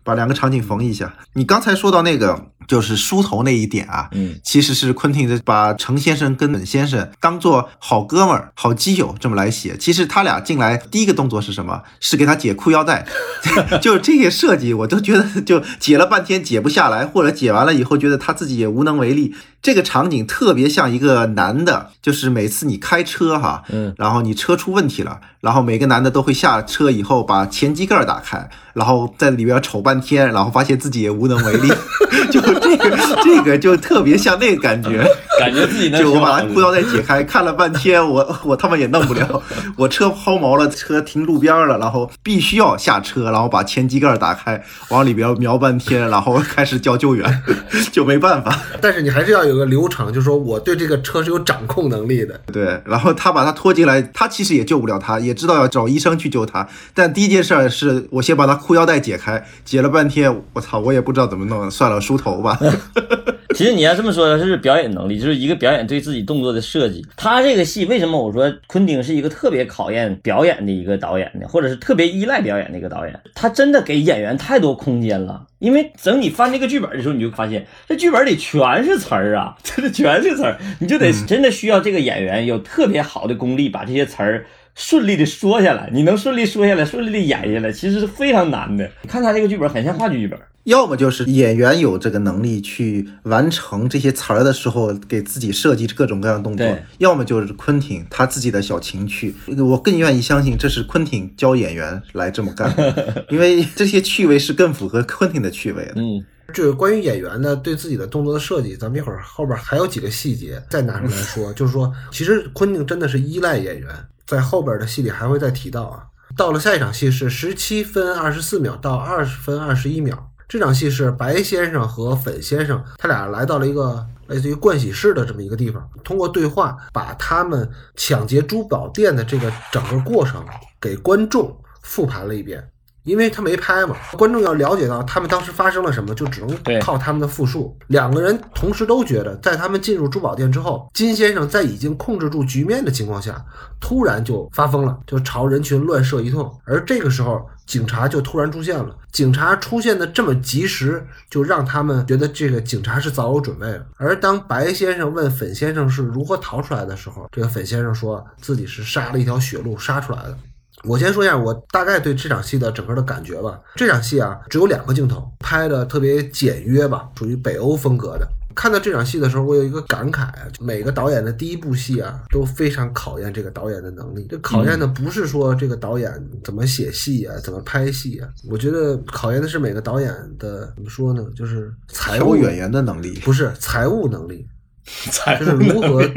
[0.04, 1.12] 把两个场景缝一下。
[1.34, 7.10] 你刚才说到那个就是梳头那一点啊，嗯，其实是昆汀的把程先生跟本先生。
[7.24, 11.84] 当做好哥们儿、好基友这么来写，其实他俩进来第一个动作是什么？
[12.02, 13.08] 是给他解裤腰带，
[13.82, 19.34] 就这些设计，我都觉得就解了半天解不下来，或者解完了以后觉得他自己也无能为力。
[19.64, 31.70] 这个场景特别像一个男的，就是每次你开车哈，嗯，然后你车出问题了，然后每个男的都会下车以后把前机盖打开，然后在里边瞅半天，然后发现自己也无能为力，
[32.30, 35.02] 就这个这个就特别像那个感觉，
[35.40, 39.42] 感觉自己就我把裤腰带解开，看了半天，我我他妈也弄不了，
[39.78, 47.44] 我车抛锚了，车停路边了，然后必须要下车，然后把前机盖打开，往里边瞄半天，然后开始叫救援，
[47.94, 48.60] 就没办法。
[48.82, 49.53] 但是你还是要有。
[49.54, 52.40] 有个流程，就是说我对这个车是有掌控能力的。
[52.52, 56.68] 对，然后他把他拖进来，他其实也救不了他，也知道要找医生去救他。
[56.94, 62.60] 但第一件事是我先把他裤腰带解开，解了半天，我操，我也不知道怎么弄，算了，梳头吧。
[63.54, 67.06] 其实你要这么说，是表演能力，就是一个表演对自己动作的设计。
[67.16, 71.48] 他这个戏为什么我说昆汀是一个特别考验表演的一个导演呢？
[71.48, 73.20] 或者是特别依赖表演的一个导演？
[73.36, 75.46] 他真的给演员太多空间了。
[75.64, 88.90] 因为等你翻这个剧本的时候，你就发现 这剧本里全是词儿啊， 这全是词儿，你就得真的需要这个演员有特别好的功力，把这些词儿顺利的说下来，你能顺利说下来，顺利的演下来，其实是非常难的。
[89.02, 96.66] 你看他这个剧本很像话剧剧本，要么就是演员有这个能力去完成这些词儿的时候，给自己设计各种各样的动作；
[96.98, 99.36] 要么就是昆汀他自己的小情趣。
[99.58, 102.74] 我更愿意相信这是昆汀教演员来这么干，
[103.30, 105.94] 因为这些趣味是更符合昆汀的趣味的。
[105.98, 106.26] 嗯。
[106.54, 111.52] 这个关于演员的对自己的动作的设计，咱们一会儿后边还有几个细节再拿出来说。
[111.54, 113.90] 就是说，其实昆汀真的是依赖演员，
[114.26, 116.06] 在后边的戏里还会再提到啊。
[116.36, 130.44] 到了下一场戏是十七分二十四秒到二十分二十一秒，这场戏是白先生和粉先生他俩来到了一个类似于盥洗室的这么一个地方，通过对话把他们抢劫珠宝店的这个整个过程
[130.82, 132.68] 给观众复盘了一遍。
[133.04, 137.78] 因为他没拍嘛，观众要了解到他们当时发生了什么，就只能靠他们的复述。
[137.88, 143.44] 两个人同时都觉得，在他们进入珠宝店之后，金先生在已经控制住局面的情况下，
[143.80, 146.50] 突然就发疯了，就朝人群乱射一通。
[146.66, 148.96] 而这个时候，警察就突然出现了。
[149.12, 153.86] 警察出现的这么及时，就让他们觉得这个警察是早有准备了。
[153.98, 160.38] 而当白先生问粉先生是如何逃出来的时候，这个粉先生说自己是杀了一条血路杀出来的。
[160.84, 163.60] 我先说一下我大概对这场戏的整个的感觉吧。
[163.76, 168.28] 这场戏啊，只有两个镜头，拍的特别简约吧，属于北欧风格的。
[168.56, 174.28] 看到这场戏的时候，我有一个感慨啊，每个导演的第一部戏啊，都非常考验这个导演的能力。
[174.30, 176.12] 这考验的不是说这个导演
[176.44, 184.46] 怎么写戏啊，怎么拍戏啊，我觉得考验的是每个导演的怎么说呢，就是财务演员的能力，不是财务能力，
[184.86, 186.08] 财就是如何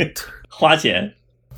[0.51, 1.11] 花钱。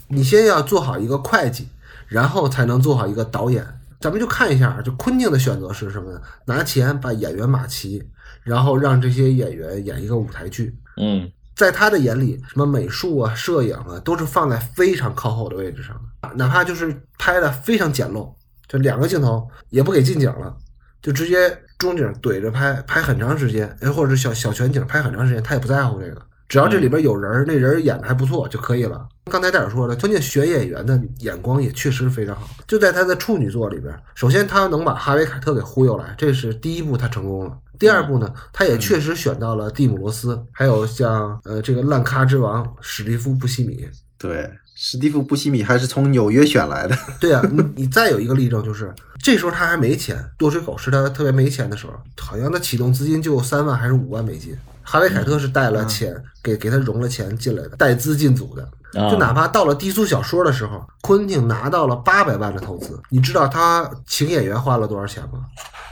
[0.06, 1.66] 你先要做好一个会计。
[2.08, 3.64] 然后才能做好一个导演，
[4.00, 6.20] 咱们就看一下，就昆汀的选择是什么呢？
[6.46, 8.02] 拿钱把演员码齐，
[8.42, 10.76] 然后让这些演员演一个舞台剧。
[10.96, 18.32] 嗯，在他的眼里，什么美术啊、摄影啊，都是放在非常靠后的位置上的，哪怕就是拍的非常简陋，
[18.66, 20.56] 就两个镜头也不给近景了，
[21.02, 26.22] 就直接中景怼着拍，拍很长时间，哎，或者是小小全景拍很长时间，他也不在乎这个。
[26.48, 29.06] 只要这里边有人，那人演的还不错就可以了。
[29.30, 32.48] 刚才戴尔说了，关键选演员的眼光也确实非常好。
[32.66, 37.58] 就在他的处女作里边，首先他能把哈维凯特给忽悠来，这是第一步，他成功了。
[37.78, 43.86] 第二步呢，他也确实选到了蒂姆罗斯，还有像呃这个烂咖之王史蒂夫布西米。
[44.16, 46.96] 对，史蒂夫布西米还是从纽约选来的。
[47.20, 54.56] 对啊，你你再有一个例证就是，这时候他还没钱，多水狗是他特别没钱的时候，好像他启动资金就三万还是五万美金。
[54.90, 58.66] 哈维凯特是带了钱给给他融了钱进来的，带资进组的。
[59.10, 65.44] 就哪怕到了低俗小说的时候，昆汀拿到了八百万的投资，你知道他请演员花了多少钱吗？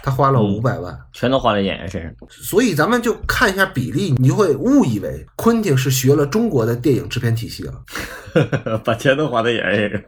[0.03, 2.11] 他花了五百万，全都花在演员身上。
[2.31, 7.75] 所以咱们就看一下比例，你就会误以为昆汀是学了中国的电影制片体系了，
[8.83, 10.01] 把钱都花在演员身上。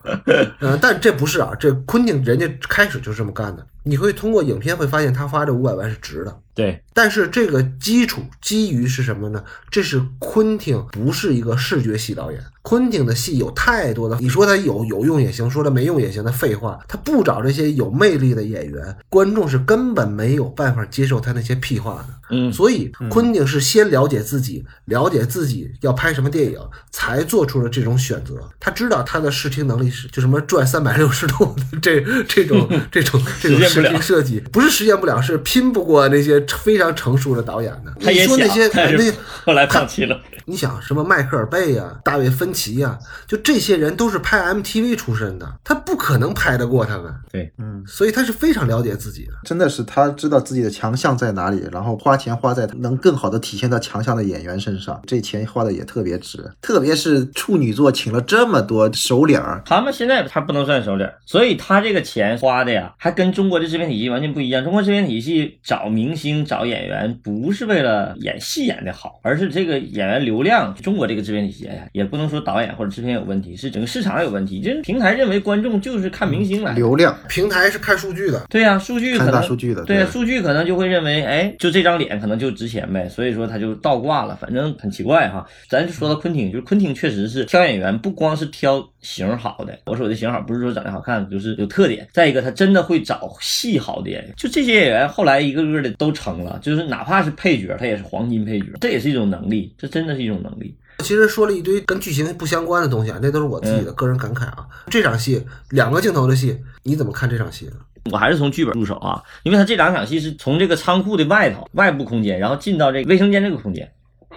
[0.60, 3.66] 嗯，但这不是啊，这昆汀人家开始就是这么干的。
[3.82, 6.34] 你会通过影片会发现他花这五百万是值的。
[6.58, 9.44] 对，但是这个基础基于是什么呢？
[9.70, 12.42] 这是昆汀不是一个视觉系导演。
[12.62, 16.78] 昆汀的戏有太多的，你说他有有用也行，说他没用也行的废话。
[16.88, 22.08] 他不找这些有魅力的演员，观众是根本没有办法接受他那些屁话的。
[22.30, 26.58] 嗯，所以昆汀是先了解自己，了解自己要拍什么电影，
[26.90, 28.50] 才做出了这种选择。
[28.60, 37.92] 他知道他的视听能力是就什么转三百六十度 这这种这种这种视听设计，不是实现不了，是拼不过那些非常成熟的导演呢。
[38.00, 39.12] 你说那些那
[39.44, 40.20] 后来放弃了。
[40.48, 47.14] 你想什么迈克尔贝呀、大卫芬奇呀，就这些人都是拍 MTV 出身的，他不可能拍得过他们。
[47.30, 56.50] 对，嗯，所以他是非常了解自己的，真的是他知道自己的强项在哪里，然后花钱花在能更好的体现到强项的演员身上，这钱花的也特别值。
[56.62, 64.64] 特别是处女座请了这么多首领，他们现在他不能算首领，所以他这个钱花的呀，还跟中国的制片体系完全不一样。
[64.64, 70.37] 中国制片体系找明星找演员不是为了演戏演得好，而是这个演员流。
[70.38, 74.60] 流量，中国这个制片体系呀，也不能说导演或者制片有问题，是整个市场有问题。
[74.60, 78.46] 就是平台认为观众就是看明星来，流量，平台是看数据的。
[78.48, 79.84] 对呀，数据看大数据的。
[79.84, 84.36] 对呀，数据可能就会认为，哎，就这张脸可能就值钱呗，所以说他就倒挂了。
[84.36, 85.44] 反正很奇怪哈。
[85.68, 89.78] 咱就说到昆汀，就是昆汀确实是挑演员，不光是挑型好的。
[89.86, 92.06] 我说的型好，不是说长得好看，就是有特点。
[92.12, 94.34] 再一个，他真的会找戏好的演员。
[94.36, 100.76] 就这些演员后来一个个的都成了，就是哪怕是配角，他也是黄金配角，这也是一种能力，这真的是一种能力。
[100.98, 104.66] 其实说了一堆跟剧情不相关的东西啊，那都是我自己的个人感慨啊。
[104.90, 107.72] 这场戏两个镜头的戏，你怎么看这场戏呢？
[108.10, 113.88] 我还是从剧本入手啊，因为他这两场戏是从这个仓库的外头外部空间，然后进到这个卫生间这个空间，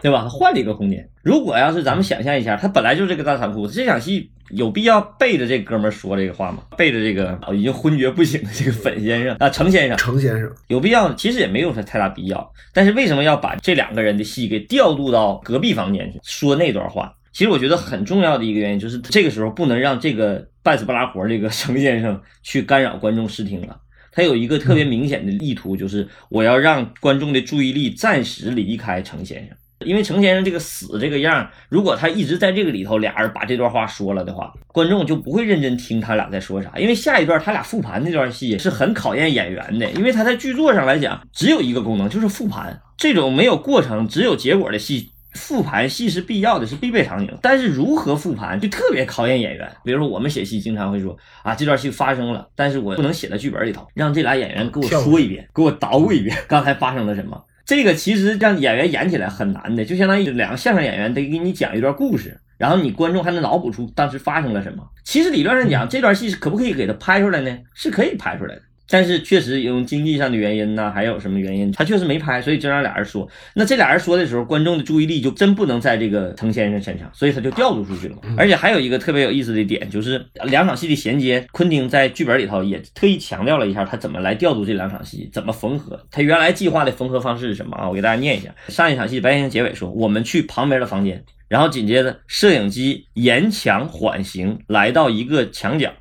[0.01, 0.23] 对吧？
[0.23, 1.07] 他换了一个空间。
[1.21, 6.63] 如果要是咱们想象一下，他本来就是这个大仓库，这场戏有必要背着这哥们儿说这个话吗？
[6.75, 11.13] 背着这个已经昏厥不醒的这个粉先生啊，程先生，程先生有必要？
[11.13, 12.51] 其实也没有太大必要。
[12.73, 17.13] 但是为什么要把这两个人的戏给调度到隔壁房间去说那段话？
[17.31, 23.79] 其实我觉得很重要的一个原因就是这个时候不能让这个半死不拉活这个程先生去干扰观众视听了。
[24.11, 36.71] 他有一个特别明显的意图，就是我要让观众的注意力暂时离开程先生，因为程先生这个死这个样，如果他一直在这个里头，俩人把这段话说了的话，观众就不会认真听他俩在说啥。
[36.77, 42.79] 因为下一段他俩复盘那段戏是很考验演员的，因为他在剧作上来讲只有一个功能，就是复盘。
[42.97, 45.09] 这种没有过程只有结果的戏。
[45.33, 49.71] 复盘戏是必要的，是必备场景，但是如何复盘就特别考验演员。
[49.81, 57.41] 比如说我们写戏经常会说啊，这段戏发生了，但是我不能写在剧本里头，让这俩演员给我说一遍，给我捣鼓一遍刚才发生了什么。
[57.71, 64.85] 这个其实让演员演起来很难的，就相当于两个相声演员得给你讲一段故事，然后你观众还能脑补出当时发生了什么。
[65.05, 67.57] 其实理论上讲，这段戏是可不可以给它拍出来呢？
[67.73, 68.61] 是可以拍出来的。
[68.91, 73.27] 但是确实因为经济上的原因呢，还有什么原因，他确实没拍，所以就让俩人说。
[73.55, 78.17] 那这俩人说的时候，观众的注意力就真不能在这个程先生身上，所以他就调度出去了。
[78.37, 85.99] 而且还有一个特别有意思的点，就是两场戏的衔接，昆汀在剧本里头也特意强调了一下，他怎么来调度这两场戏，怎么缝合。
[86.11, 87.87] 他原来计划的缝合方式是什么啊？
[87.87, 88.53] 我给大家念一下。
[88.67, 95.91] 上一场戏白先生结尾说：“我们去旁边的房间。”然后紧接着摄影机沿墙缓行，来到一个墙角。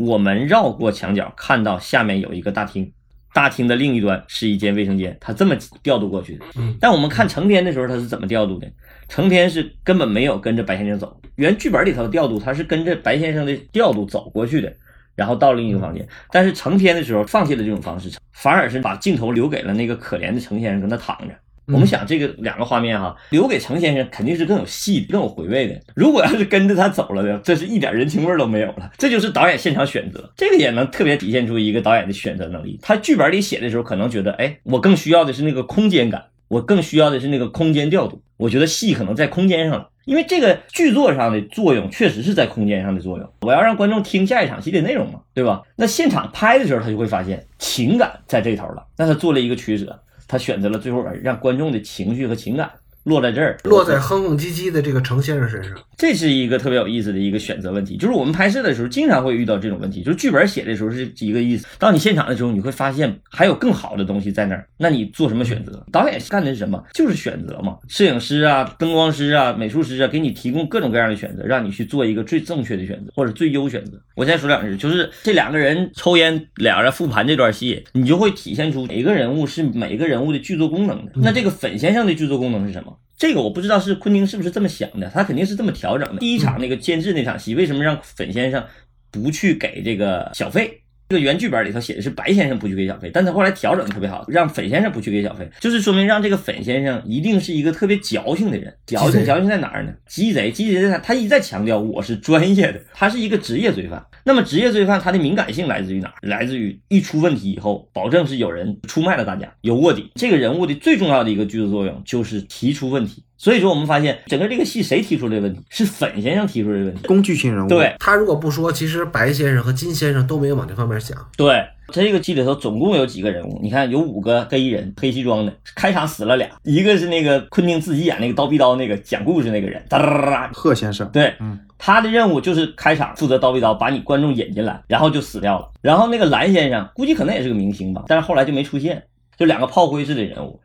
[0.00, 2.90] 我们绕过墙角，看到下面有一个大厅，
[3.34, 5.14] 大厅的另一端是一间卫生间。
[5.20, 6.46] 他这么调度过去的。
[6.80, 8.66] 但我们看成片的时候，他是怎么调度的？
[9.10, 11.20] 成片是根本没有跟着白先生走。
[11.36, 14.74] 原剧本里头的调度，他是跟着白先生的调度走过去的，
[15.14, 16.08] 然后到另一个房间。
[16.30, 21.34] 但是成片的时候放弃了这种方式，反而是把镜头留给了那个可怜的程先生，跟他躺着。
[21.72, 25.80] 我们想这个两个画面哈，留给程先生肯定是更有戏、更有回味的。
[25.94, 28.90] 如果要是跟着他走了的，这是一点人情味都没有了。
[28.98, 32.78] 这就是导演现场选择，这个也能特别体现出一个导演的选择能力。
[32.82, 38.22] 他剧本里写的时候，可能觉得，哎，我更需要的是那个空间感，我更需要的是那个空间调度。
[38.36, 43.32] 我觉得戏可能在空间上了，因为这个剧作上的作用确实是在空间上的作用。
[43.42, 45.60] 我要让观众听下一场戏的内容嘛，对吧？
[45.76, 50.00] 那现场拍的时候，他就会发现情感在这头了，那他做了一个取舍。
[50.30, 52.70] 他选择了最后让观众的情绪和情感。
[53.04, 57.96] 落在这儿，落在哼哼唧唧的这个程先生身上，这是一个特别有意思的一个选择问题。
[57.96, 60.02] 就是我们拍摄的时候，经常会遇到这种问题。
[60.02, 64.66] 就是剧本写的时候是一个意思，到你现场的时候，你会发现还有更好的东西在那儿。
[64.76, 65.84] 那你做什么选择？
[65.90, 66.82] 导演干的是什么？
[66.92, 67.78] 就是选择嘛。
[67.88, 73.92] 摄影师啊，灯光师啊，美术师啊，给你提供各种各样的选择，让你去做一个最正确的选择或者最优选择。
[74.14, 81.12] 我先说两句，就是这两个人抽烟，俩人复盘这段戏，你就会体现出每个人物是每个人物的剧作功能的。
[81.16, 82.89] 那这个粉先生的剧作功能是什么？
[83.20, 86.18] 这个我不知道是昆汀是不是这么想的，他肯定是这么调整的。
[86.20, 88.64] 第一场那个监制那场戏，为什么让粉先生
[89.10, 90.80] 不去给这个小费？
[91.10, 98.72] 这个原剧本里头写的是白先生不去给小费，但他后来调整的特别好，让粉先生不去给小费，就是说明让这个粉先生一定是一个特别矫情的人。
[98.86, 99.92] 矫情矫情在哪儿呢？
[100.06, 104.00] 鸡贼鸡贼在他一再强调我是专业的，他是一个职业罪犯。
[104.22, 106.14] 那么职业罪犯他的敏感性来自于哪儿？
[106.22, 110.12] 来自于一出问题以后，保证是有人出卖了大家，有卧底。
[110.14, 113.24] 这个人物的最重要的一个剧作作用就是提出问题。
[113.40, 115.62] 所以说，我们发现整个这个戏谁提出这个问题？
[115.70, 117.68] 是粉先生提出这个问题，工具性人物。
[117.70, 121.16] 对他如果不说，其实白先生和金先生都没有往这方面想。
[121.38, 123.58] 对，这个剧里头总共有几个人物？
[123.62, 125.54] 你看有五个黑衣人，黑西装的。
[125.74, 130.50] 开场死了俩，一个是那个昆汀自己演那个刀逼刀那个讲故事那个人，哒哒哒哒。
[130.52, 131.08] 贺先生。
[131.10, 135.66] 对，嗯，他的任务就是开场负责刀逼刀，把你观众引进来，然后就死掉了。
[135.80, 139.02] 然后那个蓝先生估计可能也是个明星吧，但是后来就没出现，
[139.38, 140.60] 就两个炮灰式的人物。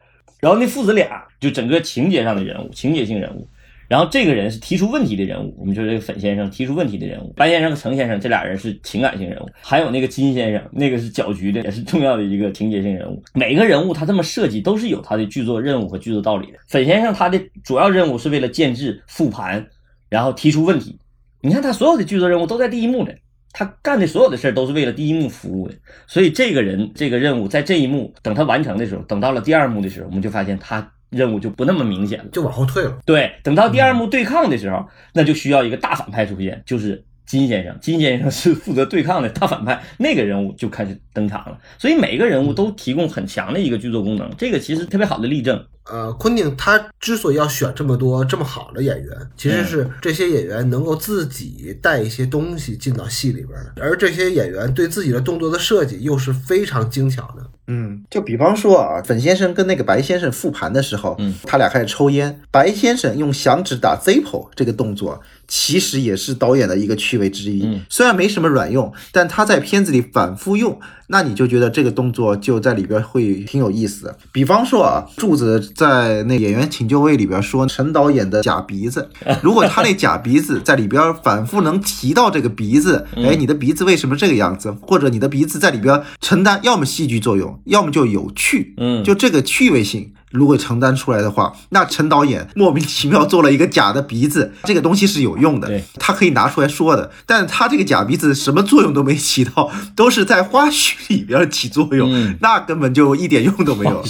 [0.46, 3.48] 然后那父子俩就整个情节上的人物，情节性人物。
[3.88, 13.24] 然后这个人是提出问题的人物，我们说这个粉先生提出问题的人物，白先生和程先生这俩人是情感性人物，还有那个金先生，那个是搅局的，也是重要的一个情节性人物。
[13.34, 16.60] 每个人物他这么设计都是有他的剧作任务和剧作道理的。
[16.68, 19.66] 粉先生他的主要任务是为了建制、复盘，
[20.10, 20.96] 然后提出问题。
[21.42, 23.16] 你看他所有的剧作任务都在第一幕的。
[23.58, 25.76] 他干的所有的事儿都是为了第一幕服务的，
[26.08, 32.98] 所以这个人这个任务在这一幕等他完成的时候，等到了第二幕的时候，我们就发现他任务就不那么明显了，就往后退了。
[33.06, 37.78] 对，等到第二幕对抗的时候，那就需要一个大反派出现，就是金先生。
[37.80, 41.58] 金先生是负责对抗的大反派，那个人物就开始登场了。
[41.80, 45.66] 所以每个人物都提供很强的一个剧作功能，这个其实特别好的例证。
[45.88, 57.48] 呃，昆汀他之所以要选这么多这么好的演员，其实是这些演员能够自己带一些东西进到戏里边的，而这些演员对自己的动作的设计又是非常精巧的。
[57.68, 67.80] 嗯，就比方说啊，粉先生跟那个白先生复盘的时候，嗯，他俩开始抽烟，白先生用响指打 Zippo 这个动作，其实也是导演的一个趣味之一。
[67.90, 74.16] 虽然没什么卵用，但他在片子里反复用，那你就觉得这个动作就在里边会挺有意思。
[74.32, 79.10] 比方说啊，柱子在那演员请就位里边说陈导演的假鼻子，
[79.42, 84.72] 如果他那假鼻子在里边反复能提到这个鼻子，哎，你的鼻子为什么这个样子？
[84.82, 87.60] 或者你的鼻子在里边承担要么戏剧作用。
[87.66, 97.10] 要么就有趣，嗯，就这个趣味性，如果承担出来的话，那陈导演莫名其妙做了一个假的鼻子，这个东西是有用的，他可以拿出来说的。
[97.26, 104.04] 但他这个假鼻子什么作用都没起到， 都是在花絮里边起作用，那根本就一点用都没有。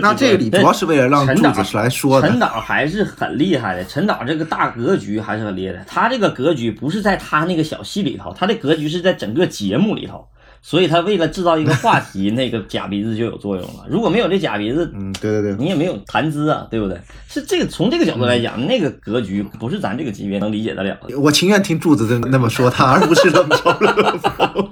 [0.00, 2.28] 那这个里主要是为了让柱子来说的。
[2.28, 5.84] 陈导还是很厉害的，陈导这个大格局还是很厉害的。
[5.86, 10.26] 他这个格局不是在他那个小戏里头，他的格局是在整个节目里头。
[10.68, 13.86] 所以他为了制造一个话题，那个假鼻子就有作用了。
[13.88, 17.00] 如果没有这假鼻子，嗯，对对对，你也没有谈资啊，对不对？
[17.28, 21.16] 是这个从这个角度来讲，那个格局不是咱这个级别能理解得了的。
[21.20, 24.68] 我情愿听柱子的那么说他，而不是冷嘲热讽。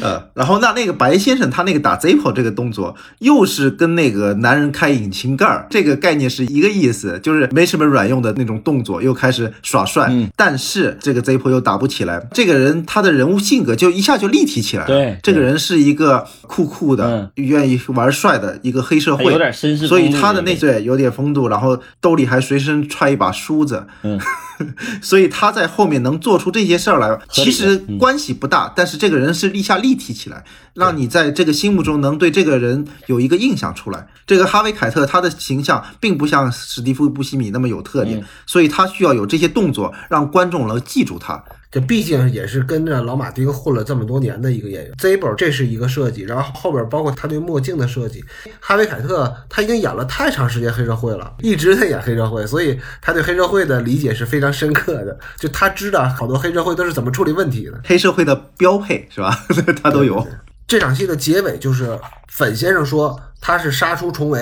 [0.00, 10.12] 呃，然后那那个白先生他那个打 Zippo 这个动作，又是跟那个男人开引擎盖儿这个概念是一个意思，就是没什么卵用的那种动作，又开始耍帅。
[10.36, 14.88] 但是这个 Zippo 又打不起来，这个人他的人物性格就一下就立体起来了。
[14.88, 23.86] 对，这个人是一个酷酷的，愿意玩帅的一个黑社会，有点绅士，所以他的那对有点风度，然后兜里还随身揣一把梳子。
[24.02, 24.20] 嗯。
[25.02, 34.06] 所以他在后面能做出这些事儿来，其实关系不大，但是这个人是立下立体起来，让你在这个心目中能对这个人有一个印象出来。
[34.26, 41.42] 这个哈维凯特他的形象并不像史蒂夫布西米那么有特点，所以他需要有这些动作让观众能记住他。
[41.76, 44.94] 这毕竟也是跟着老马丁混了这么多年的一个演员。
[44.94, 48.24] Zippo 这是一个设计，然后后边包括他对墨镜的设计。
[48.60, 55.18] 哈维凯特他已经演了太长时间黑社会了，一直在演黑社会，所以他对黑社会的理解是非常深刻的。
[55.36, 59.38] 就他知道好多黑社会都是怎么处理问题的，黑社会的标配是吧？
[59.82, 60.26] 他都有。
[60.66, 64.40] 这场戏的结尾就是粉先生说他是杀出重围，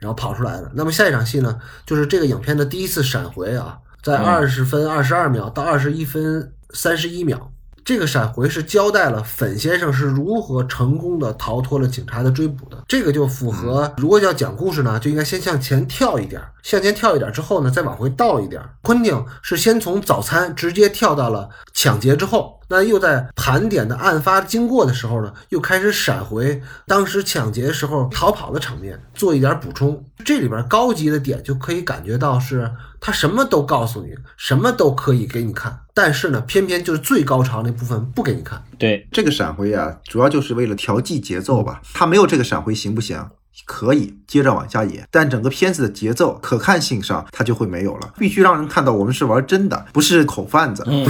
[0.00, 0.70] 然后跑出来的。
[0.74, 6.50] 那么下一场戏呢，就是这个影片的第一次闪回啊，在二十分二十二秒到二十一分。
[6.74, 7.50] 三十一秒，
[7.84, 12.84] 这个闪回是交代了粉先生是如何成功的逃脱了警察的追捕的。
[12.86, 18.60] 这个就符合，如果要讲故事呢，就应该先向前跳一点，向前跳一点之后呢，再往回倒一点。
[18.82, 22.60] 昆汀是先从早餐直接跳到了抢劫之后。
[22.66, 30.02] 那又在盘点的案发经过的时候呢，又开始闪回当时抢劫时候逃跑的场面，做一点补充。
[30.24, 38.60] 这里边高级的点就可以感觉到是他什么都告诉你，什么都可以给你看，但是呢，偏偏就是最高潮那部分不给你看。
[38.76, 41.80] 对这个闪回啊，主要就是为了调剂节奏吧。
[41.94, 43.24] 他没有这个闪回行不行？
[43.66, 48.12] 可以接着往下演，但整个片子的节奏、可看性上，它就会没有了。
[48.18, 50.82] 必须让人看到我们是玩真的，不是口贩子。
[50.86, 51.06] 嗯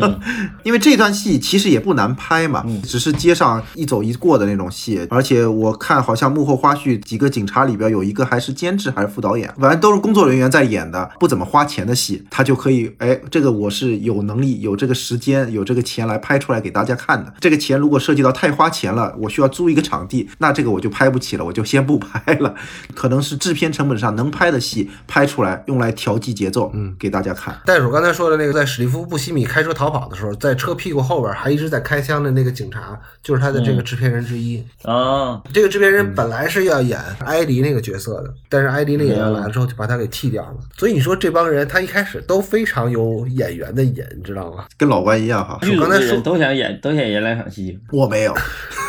[0.00, 0.20] 嗯
[0.64, 5.06] 因为这段戏其实也不难拍嘛，只是街上一走一过的那种戏。
[5.10, 17.34] 而且我看好像幕后花絮，几个警察里边有一个还是监制还是副导演，反正都是工作人员在演的，不怎么花钱的戏，他就可以哎，这个我是有能力、有这个时间、有这个钱来拍出来给大家看的。
[17.38, 21.81] 这个钱如果涉及到太花钱了，我需要租一个场地，那这个我就拍不起了，我就先。
[21.84, 22.54] 不拍了，
[22.94, 27.56] 可能是制片成本上能拍的戏拍出来，用来调剂节奏，嗯，给大家看。
[27.66, 35.40] 袋鼠刚才说的那个，在史蒂夫·布西米开车逃跑的时候，在车屁股后边还一直在开枪的那个警察，就是他的这个制片人之一啊。
[35.52, 40.56] 这个制片人本来是要演艾迪那个角色的，但是艾迪那演员来了之后，就把他给替掉了。
[40.76, 44.64] 所以你说这帮人，他一开始都非常有演员的瘾，你知道吗？
[44.76, 45.58] 跟老关一样哈。
[45.62, 47.78] 我刚才说都想演，都想演两场戏。
[47.90, 48.34] 我没有，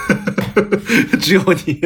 [1.20, 1.82] 只有你。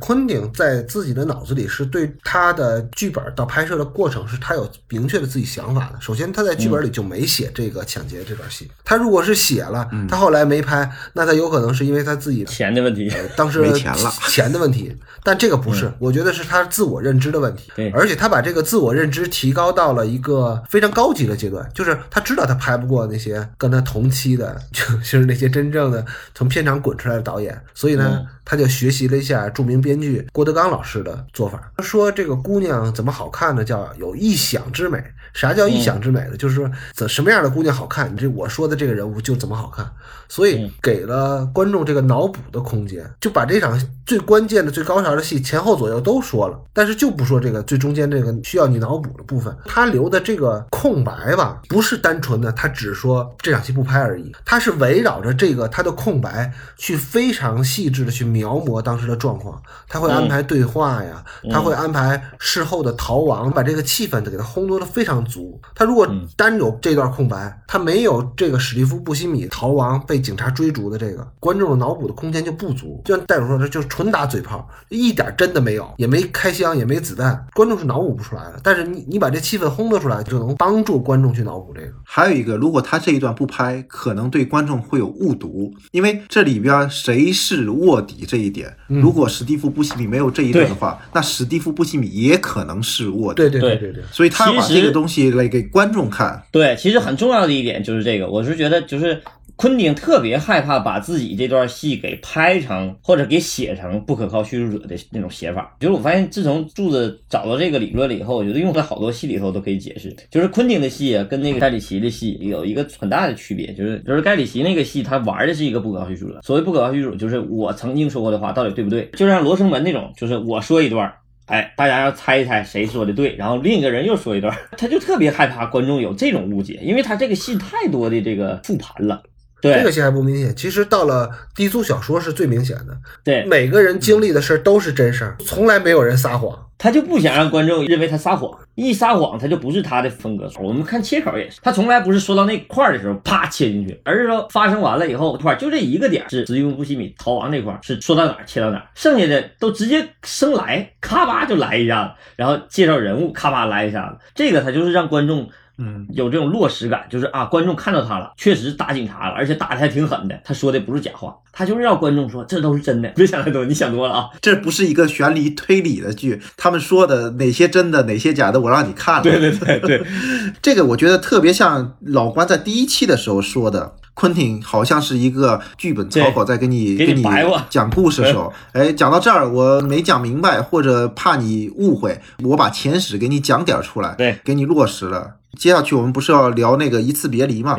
[0.00, 6.00] 昆汀在自己的脑子里是对他的剧本到拍摄的过程是他有明确的自己想法的。
[6.00, 8.70] 首先，他在剧本里就没写这个抢劫这段戏。
[8.84, 14.94] 他如果是写了，他后来没拍，那他有可能是因为他自己钱的问题，当时没钱了，钱的问题。
[15.22, 17.72] 但这个不是，我觉得是他自我认知的问题。
[17.74, 26.04] 对，而且他把这个自我认知提高到了一个非常高级的阶段，就是他知道他拍不过那些跟他同期的，就 就是那些真正的
[26.34, 27.55] 从片场滚出来的导演。
[27.74, 33.62] 所以呢，他就学习了一下著名编剧郭德纲老师的做法，他说这个姑娘怎么好看呢？
[33.62, 35.04] 叫有一想之美。
[35.34, 36.36] 啥叫一想之美呢？
[36.38, 39.86] 就是说怎什么样的姑娘好看，你这我说的这个人物就怎么好看，
[40.30, 49.54] 所以给了观众这个脑补的空间，就把这场最关键的、最高潮的戏前后左右都说了，但是就不说这个最中间这个需要你脑补的部分。
[49.66, 65.16] 他留的这个空白吧，不是单纯的他只说这场戏不拍而已，他是围绕着这个他的空白去非常细致的去描摹当时的状况，他会安排对话呀，他会安排事后的逃亡，把这个气氛给他烘托的非常。
[65.26, 66.06] 足，他如果
[66.36, 73.02] 单有这段空白，他没有这个史蒂夫·布西米逃亡被警察追逐的这个观众的脑补的空间就不足。
[73.04, 78.60] 就像戴主说的，就是纯打嘴炮，一点真的没有，也没开箱，也没子弹，观众是脑补不出来的。
[78.62, 81.88] 但是你你把这气氛烘托出来，就能帮助观众去脑补这个。
[82.04, 93.42] 还有一个，如果他这一段不拍，可能对观众会有误读，因为这里边谁是卧底这一点，如果史蒂夫·布西米没有这一点的话，那史蒂夫·布西米也可能是卧底。
[93.42, 95.26] 对对对对对，所以他要把这个东西。
[95.36, 99.20] 来给观众看，对，其实很重要的一点就是这个，我是觉得就是
[99.56, 105.74] 昆汀特别害怕把自己这段戏给拍成或者给写成不可靠叙述者的那种写法。
[105.80, 110.14] 就是我发现，自从柱子找到这个理论了以后，我觉得用在好多戏里头都可以解释。
[110.30, 116.40] 就是昆汀的戏啊，跟那个盖里奇的戏有一个很大的区别，就是就是盖里奇那个戏，他玩的是一个不可靠叙述者。
[116.42, 119.08] 所谓不可靠叙述，就是我曾经说过的话到底对不对？
[119.14, 121.10] 就像罗生门那种，就是我说一段。
[121.46, 129.22] 哎，大家要猜一猜谁说的对，然后另一个人又说一段， 他就特别害怕观众有这种误解，因为他这个戏太多的这个复盘了。
[129.60, 132.96] 对，这个戏还不明显，其实到了低俗小说是最明显的。
[133.24, 136.62] 对，每个人经历的事都是真事儿，从来没有人撒谎。
[136.78, 140.46] 他就不想让观众认为他撒谎，一撒谎他就不是他的风格。
[140.60, 155.48] 我们看切口也是，他从来不是说到那块儿的时候啪切进去，而是说发生完了以后，块就这一个点是史蒂夫·布西米逃亡那块儿是说到哪儿切到哪儿，剩下的都直接生来咔吧就来一下子，然后介绍人物咔吧来一下子，这个他就是让观众。
[155.78, 160.38] 嗯，有这种落实感，就是啊，观众看到他了，确实打警察了，而且打的还挺狠的。
[160.44, 163.08] 他说的不是假话，他就是让观众说这都是真的。
[163.16, 164.28] 别想太多，你想多了啊。
[164.40, 169.22] 这不是一个悬疑推理的剧，他们说的哪些真的，哪些假的，我让你看了。
[169.22, 170.06] 对对对对，
[170.62, 177.22] 这个我觉得特别像老关在第一期的时候说的，昆汀好像是一个剧本操稿在给你给你
[177.68, 185.34] 讲故事的时候， 哎，讲到这儿我没讲明白，或者怕你误会，我把前史给你讲点出来，对，给你落实了。
[185.56, 187.76] 接下去我们不是要聊那个一次别离嘛？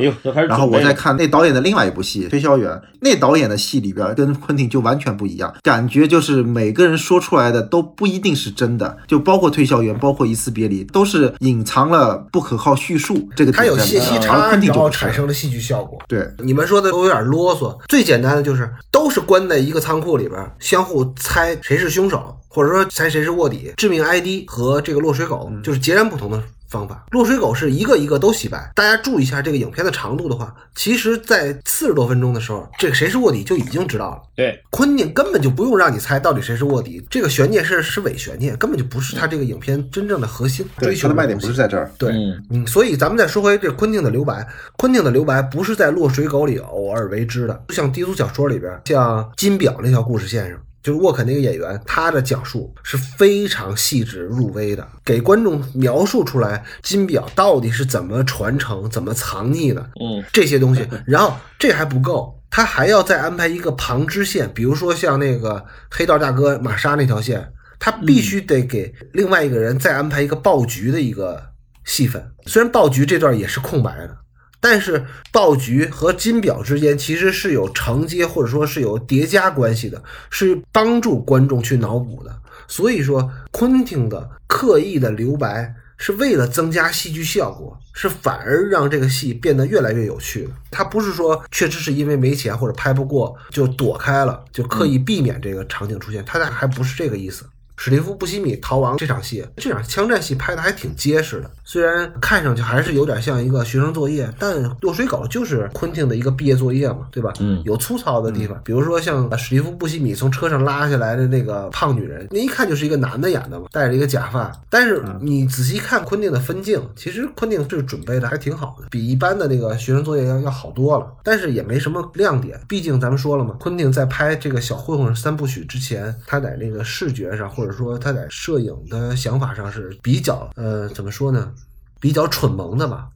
[0.48, 2.70] 然后我再看那导演的另外一部戏《推销员》，
[3.02, 13.30] 那导演的戏里边跟昆汀就完全不一样，感觉就是每个人说出来的都不一定是真的，就包括《推销员》，包括《一次别离》，都是隐藏了不可靠叙述。
[13.36, 16.00] 这个他有信息差，然后产生了戏剧效果。
[16.08, 17.78] 对，你们说的都有点啰嗦。
[17.88, 23.72] 最简单的就是都是关在一个仓库里边，相互猜谁是凶手，或者说猜谁是卧底。
[23.78, 26.42] 致命 ID 和这个落水狗就是截然不同的。
[26.68, 28.72] 方法落水狗是一个一个都洗白。
[28.76, 34.22] 大家注意一下这个影片的长度的话，其实，在四十多分钟的时候，这个谁是卧底就已经知道了。
[34.36, 41.89] 对，昆汀根本就不用让你猜到底谁是卧底，这个悬念是是伪悬念，根本就不是他这个影片真正的核心追求的卖点不是在这儿。
[41.97, 42.11] 对，
[42.49, 44.47] 嗯，所以咱们再说回这昆汀的留白，
[44.78, 50.59] 昆汀的留白不是在落水狗里偶尔为之的，就像低俗小说里边，像金表那条故事线上。
[50.88, 60.88] 就是沃肯那个演员，他的讲述是非常细致入微的，给观众描述出来金表到底是怎么传承、怎么藏匿的，嗯，这些东西。
[61.06, 71.44] 然后这还不够，他还要再安排一个旁支线，比如说像那个黑道大哥玛莎那条线，他必须得给另外一个人再安排一个爆菊的一个
[71.84, 72.26] 戏份。
[72.46, 74.18] 虽然爆菊这段也是空白的。
[74.60, 82.36] 但是爆菊和金表之间其实是有承接或者说是有叠加关系的，是帮助观众去脑补的。
[82.68, 90.49] 所以说，昆汀的刻意的留白是为了增加戏剧效果，是反而让这个戏变得越来越有趣。
[90.70, 97.45] 他不是说确实是因为没钱或者拍不过就躲开了，就刻意避免这个场景出现，他还不是这个意思。
[97.78, 101.52] 史蒂夫·布西米逃亡这场戏，这场枪战戏拍的还挺结实的。
[101.64, 107.32] 虽然看上去还是有点像一个学生作业，但《落水狗》就是昆汀的一个毕业作业嘛，对吧？
[107.40, 114.52] 嗯，有粗糙的地方，比如说像史蒂夫·布西米从车上拉下来的那个胖女人，那一看就是一个男的演的嘛，戴着一个假发。
[114.70, 121.06] 但是你仔细看昆汀的分镜，其实昆汀是准备的还挺好的，比一般的那个学生作业要要好多了。
[121.24, 131.51] 但是也没什么亮点，毕竟咱们说了嘛，昆汀在拍这个小混混三部曲之前，他在那个视觉上或者或者说他在摄影的想法上是比较呃怎么说呢，
[131.99, 133.09] 比较蠢萌的吧。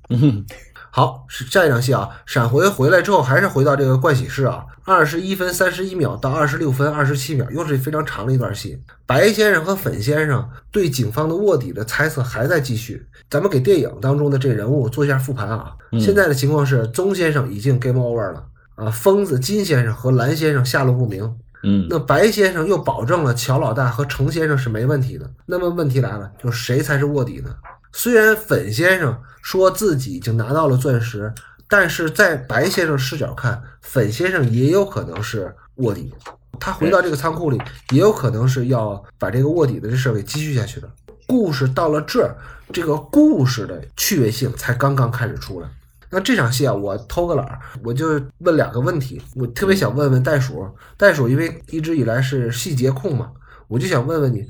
[0.93, 4.65] 好，是下一场戏啊，闪回回来之后，还是回到这个盥洗室啊。
[4.83, 8.77] 二十一分三十一秒到二十六分二十七秒，又是非常长的一段戏。
[9.05, 13.07] 白先生和粉先生对警方的卧底的猜测还在继续。
[13.29, 15.71] 咱们给电影当中的这人物做一下复盘啊。
[15.97, 18.45] 现在的情况是，宗先生已经 game over 了
[18.75, 21.33] 啊，疯子金先生和蓝先生下落不明。
[21.64, 25.30] 嗯，那白先生又保证了乔老大和程先生是没问题的。
[25.45, 27.53] 那么问题来了，就是谁才是卧底呢？
[27.93, 31.34] 虽然粉先生说自己已经拿到了钻石，
[31.68, 36.14] 但是在白先生视角看，粉先生也有可能是卧底。
[36.59, 40.89] 他回到这个仓库里，也有可能是要把这个卧底的这事儿给继续下去的。
[41.28, 42.36] 故事到了这儿，
[42.72, 45.68] 这个故事的趣味性才刚刚开始出来。
[46.12, 49.22] 那这场戏啊，我偷个懒儿，我就问两个问题。
[49.36, 53.32] 我特别想问问袋鼠，袋鼠因为一直以来是细节控嘛，
[53.68, 54.45] 我就想问问你。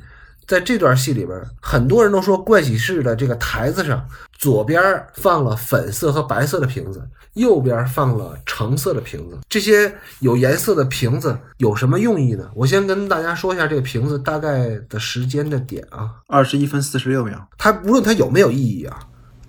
[0.48, 4.82] 在这段戏里边，很多人都说盥洗室的这个台子上，左边
[5.14, 9.38] 放了粉色和白色的瓶子，右边放了橙色的瓶子。
[9.48, 12.50] 这些有颜色的瓶子有什么用意呢？
[12.54, 17.48] 我先跟大家说一下这个瓶子大概的时间的点啊，二十一分四十六秒。
[17.58, 19.00] 它无论它有没有意义啊，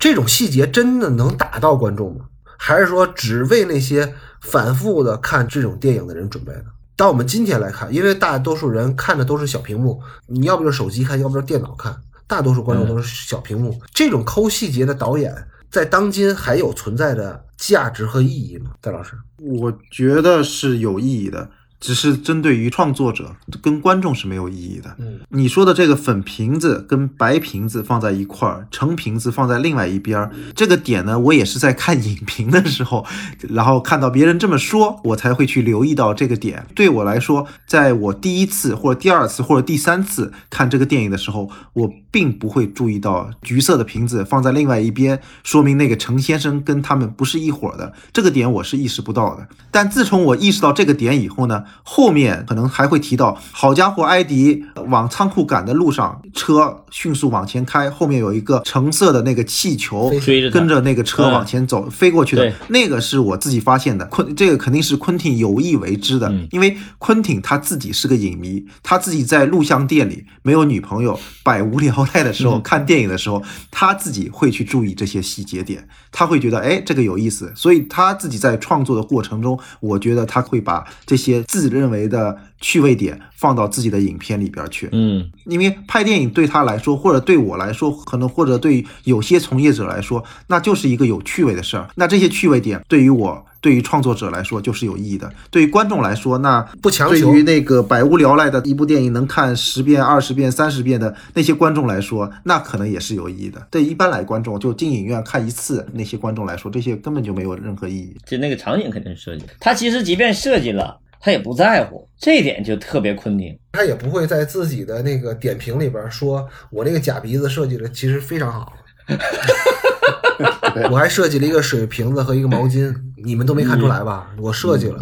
[0.03, 2.25] 这种细节真的能打到观众吗？
[2.59, 6.65] 还是说只为那些反复的看这种电影的人准备的？
[6.97, 11.97] 到我们今天来看，因为大多数人看的都是小屏幕，你要不就是手机看，要不就是电脑看，
[12.27, 13.81] 大多数观众都是小屏幕。
[13.95, 15.33] 这种抠细节的导演，
[15.71, 18.73] 在当今还有存在的价值和意义吗？
[18.81, 21.49] 戴老师，我觉得是有意义的。
[21.83, 24.95] 只是针对于创作者跟观众是没有意义的。
[24.99, 33.05] 嗯，你说的这个粉瓶子跟白瓶子放在一块儿，橙瓶子放在另外一边儿，这个点呢，我也是在看影评的时候，
[33.51, 36.65] 然后看到别人这么说，我才会去留意到这个点。
[36.73, 47.93] 对我来说，在我第一次或者第二次或者第三次看这个电影的时候，我并不会注意到橘色的瓶子放在另外一边，说明那个程先生跟他们不是一伙的。
[48.13, 49.49] 这个点我是意识不到的。
[49.71, 51.65] 但自从我意识到这个点以后呢？
[51.83, 60.13] 后面可能还会提到，好家伙，艾迪往仓库赶的路上，车迅速往前开，后面有一个橙色的那个气球
[60.53, 64.05] 跟着那个车往前走，飞过去的那个是我自己发现的。
[64.07, 91.89] 昆这个肯定是昆汀有意为之的，因为昆汀他自己是个影迷，他自己在录像店里没有女朋友，百无聊赖的时候看电影的时候，他自己会去注意这些细节点，他会觉得哎这个有意思，所以他自己在创作的过程中，我觉得他会把这些自认为的趣味点放到自己的影片里边去，嗯，因为拍电影对他来说，或者对我来说，可能或者对有些从业者来说，那就是一个有趣味的事儿。
[91.97, 97.33] 那这些趣味点对于我，对于创作者来说就是有意义的；对于观众来说，那不强求。
[97.33, 103.67] 对于那个百无聊赖的一部电影能看十遍、二十遍、三十遍的那些观众来说，那可能也是有意义的。
[103.73, 108.17] 对一般来观众就进影院看一次，那些观众来说，这些根本就没有任何意义。
[108.25, 111.01] 就那个场景肯定是设计，他其实即便设计了。
[111.25, 113.57] 他也不在乎这一点，就特别昆汀。
[113.71, 118.73] 他也不会在自己的那个点评里边说：“我这个假鼻子设计的其实非常好。
[120.91, 122.93] ”我还设计了一个水瓶子和一个毛巾，
[123.25, 124.31] 你们都没看出来吧？
[124.37, 124.99] 我设计了。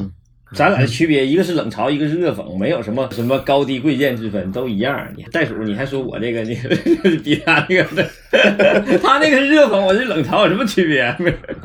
[0.53, 5.07] 咱俩的区别，一个是冷嘲，一个是热讽，没有什么什么高低贵贱之分，都一样。
[5.16, 6.59] 你袋鼠，你还说我这个，你
[7.22, 8.05] 比他那个，
[8.98, 11.16] 他那个是热讽，我是冷嘲，有什么区别？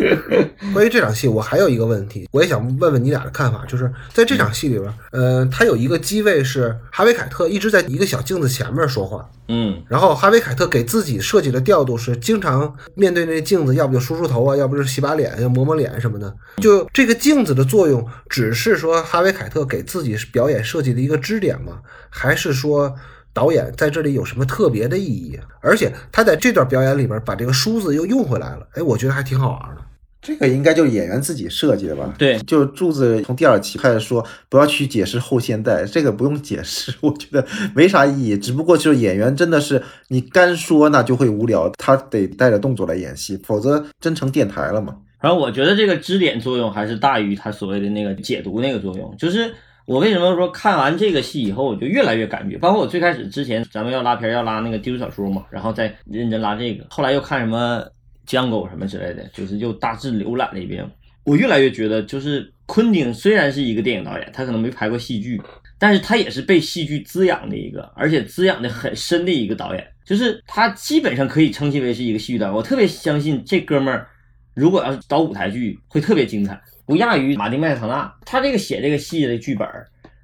[0.71, 16.31] 关于这场戏，我还有一个问题，我也想问问你俩的看法，就是在这场戏里边，呃，他有一个机位是哈维凯特一直在一个小镜子前面说话，嗯，然后哈维凯特给自己设计的调度是经常面对那镜子，要不就梳梳头啊，要不就洗把脸，要抹抹脸什么的，
[16.61, 18.74] 就这个镜子的作用只是。
[18.76, 21.80] 是说哈维凯特给自己表演设计的一个支点吗？
[22.09, 22.93] 还是说
[23.34, 25.39] 导演在这里有什么特别的意义？
[25.61, 29.82] 而且他在这段表演里边把这个梳子又用回来了，哎，我觉得还挺好玩的。
[30.21, 32.11] 这个应该就是演员自己设计的吧？
[32.17, 37.45] 对，就是柱子从第二期开始说不要去解释后现代，这个不用解释，我觉得
[37.76, 38.36] 没啥意义。
[38.36, 44.95] 只不过就是演员真的是你干说那就会无聊，他得带着动作来演戏，否则真成电台了嘛。
[45.26, 49.11] 然后我觉得这个支点作用还是大于他所谓的那个解读那个作用。
[49.17, 49.51] 就是
[49.88, 57.80] 我为什么说看完这个戏以后，我就越来越感觉，包括我最开始之前咱们要拉片要拉那个《丢小说》嘛，然后再认真拉这个，后来又看什么
[58.28, 60.88] 《江狗》什么之类的，就是又大致浏览了一遍。
[61.23, 65.41] 我越来越觉得，就是昆汀虽然是一个电影导演，他可能没拍过戏剧，
[65.80, 69.84] 但是他也是被戏剧滋养的一个，而且滋养的很深的一个导演。
[70.05, 72.55] 就是他基本上可以称其为是一个戏剧导演。
[72.55, 74.07] 我特别相信这哥们儿。
[74.56, 78.12] 如果要是导舞台剧，会特别精彩，不亚于马丁麦特纳。
[78.26, 79.68] 他这个写这个戏的剧本，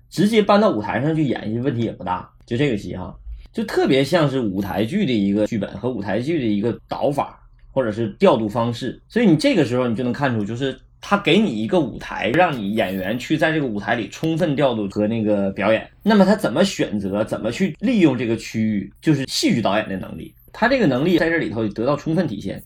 [0.10, 2.28] 直接搬到舞台上去演，问题也不大。
[2.46, 3.16] 就这个戏哈，
[3.54, 7.38] 就特别像是舞台剧的一个剧本和舞台剧的一个导法。
[7.74, 15.90] 或者是调度方式，所以你这个时候你就能看出，就是他给你一个舞台，让你演员去在这个舞台里充分调度和那个表演。
[16.04, 20.36] 那么他怎么选择，怎么去利用这个区域，就是戏剧导演的能力。
[20.52, 22.62] 他这个能力在这里头得到充分体现。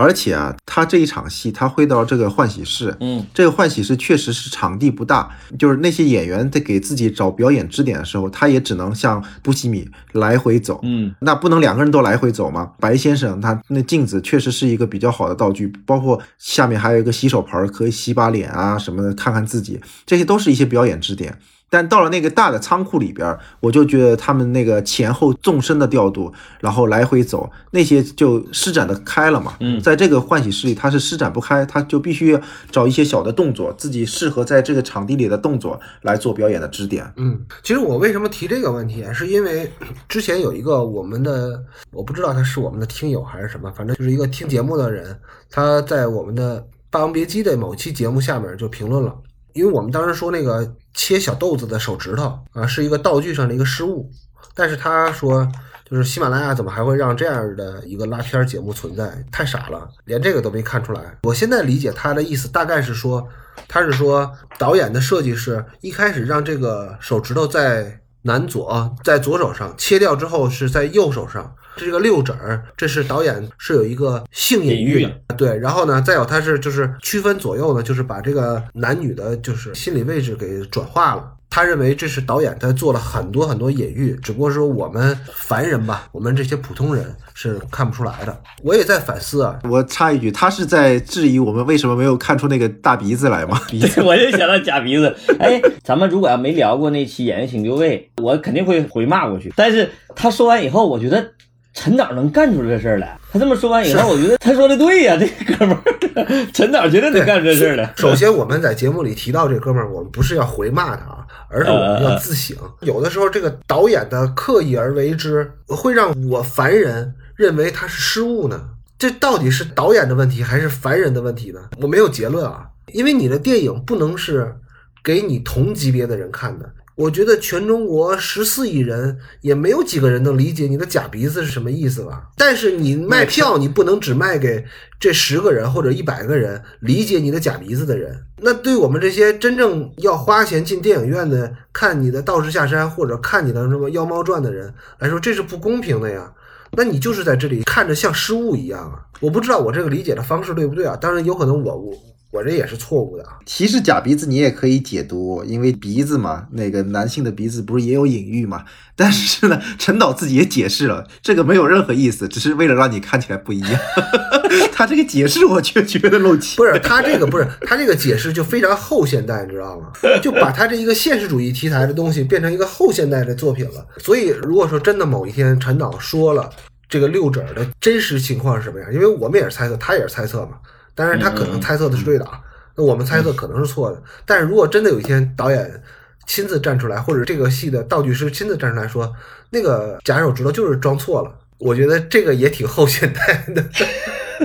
[0.00, 12.72] 而且啊，他这一场戏，他会到这个换洗室，嗯，这个换洗室确实是场地不大，就是那些演员在给自己找表演支点的时候，他也只能像布西米来回走，嗯，那不能两个人都来回走吗？
[12.80, 21.38] 白先生他那镜子确实是一个比较好的道具，包括下面还有一个洗手盆可以洗把脸啊什么的，看看自己，这些都是一些表演支点。
[21.70, 29.54] 但到了那个大的仓库里边，我就觉得他们那个前后纵深的调度，然后来回走那些就施展的开了嘛。
[29.60, 32.36] 嗯，在这个换洗室里，他是施展不开，他就必须
[32.72, 37.08] 找一些小的动作，自己适合在这个场地里的动作来做表演的支点。
[37.16, 39.70] 嗯，其实我为什么提这个问题，是因为
[40.08, 41.62] 之前有一个我们的，
[41.92, 45.16] 我不知道他是我们的听友还是什么，反正就是一个听节目的人，
[45.48, 46.60] 他在我们的
[46.90, 49.14] 《霸王别姬》的某期节目下面就评论了。
[49.52, 54.10] 因为我们当时说那个切小豆子的手指头啊是一个道具上的一个失误，
[54.54, 55.46] 但是他说
[55.88, 59.24] 就是喜马拉雅怎么还会让这样的一个拉片节目存在？
[59.32, 61.18] 太傻了，连这个都没看出来。
[61.22, 63.26] 我现在理解他的意思大概是说，
[63.66, 71.54] 他是说导演的设计是一开始让这个手指头在南左，在左手上切掉之后是在右手上。
[71.84, 75.58] 这个六指儿，这是导演是有一个性隐喻的，对。
[75.58, 81.32] 然后呢，再有他是就是区分左右呢，就是把这个男女的，就是心理位置给转化了。
[81.52, 88.40] 他认为这是导演他做了很多很多隐喻，只不过说我们凡人吧，我们这些普通人是看不出来的。
[88.62, 89.58] 我也在反思啊。
[89.64, 93.60] 我插一句，他是在质疑我们为什么没有看出那个大鼻子来吗？
[93.68, 95.12] 对， 我就想到假鼻子。
[95.40, 99.52] 哎，咱们如果要没聊过那期《演员请就位》，我肯定会回骂过去。
[99.56, 101.32] 但是他说完以后，我觉得。
[101.72, 103.16] 陈导能干出这事儿来？
[103.32, 107.92] 他这么说完以后，我觉得他说的对呀，这哥们儿，陈导绝对能干出这事儿来。
[107.96, 112.56] 首先，我们在节目里提到这哥们儿，我们不是要回骂他啊，而是我们要自省。
[112.80, 118.60] 有的时候，这个导演的刻意而为之，会让我凡人认为他是失误呢。
[118.98, 121.60] 这到底是导演的问题，还是凡人的问题呢？
[121.80, 124.56] 我没有结论啊，因为你的电影不能是
[125.02, 126.68] 给你同级别的人看的。
[127.00, 132.24] 我觉得全中国十四亿人也没有几个人能理解你的假鼻子是什么意思吧？
[132.36, 134.62] 但是你卖票，你不能只卖给
[134.98, 138.14] 这十个人或者一百个人理解你的假鼻子的人。
[138.42, 146.30] 那对我们这些真正要花钱进电影院的看你的《道士下山》或者看你的什么《妖猫传》的人来说，这是不公平的呀。
[146.72, 149.00] 那你就是在这里看着像失误一样啊！
[149.20, 150.94] 我不知道我这个理解的方式对不对啊？
[150.96, 151.92] 当然有可能我我。
[152.30, 153.38] 我这也是错误的啊！
[153.44, 158.64] 其实假鼻子你也可以解读，因为鼻子嘛，那个男性的鼻子不是也有隐喻嘛？
[158.94, 163.80] 但是呢，陈导自己也解释了，这个没有任何意思，只是为了让你看起来不一样。
[164.72, 166.56] 他这个解释我却觉得漏气。
[166.56, 169.90] 不是他这个不是他这个解释就非常后现代，你知道吗？
[170.22, 173.84] 就把他这一个现实主义题材的东西变成一个后现代的作品了。
[173.98, 176.48] 所以如果说真的某一天陈导说了
[176.88, 180.52] 这个六指的真实情况是什么样，因为我们也是猜测，他也是猜测嘛。
[180.94, 182.40] 但是他可能猜测的是对的啊，
[182.76, 184.02] 那我们猜测可能是错的。
[184.24, 185.82] 但是如果真的有一天导演
[186.26, 189.12] 亲自站出来，或者这个戏的道具师亲自站出来说，
[189.50, 193.64] 那个假手指头就是装错了，我觉得这个也挺后现代的，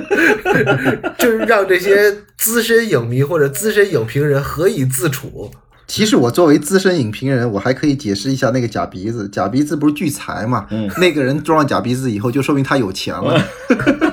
[1.19, 5.51] 就是让这些资深影迷或者资深影评人何以自处？
[5.87, 9.29] 其实我作为资深影评人，我还可以解释一下那个假鼻子。
[9.29, 10.65] 假鼻子不是聚财嘛？
[10.71, 13.39] 嗯，那个人装了假鼻子以后，就说明他有钱了。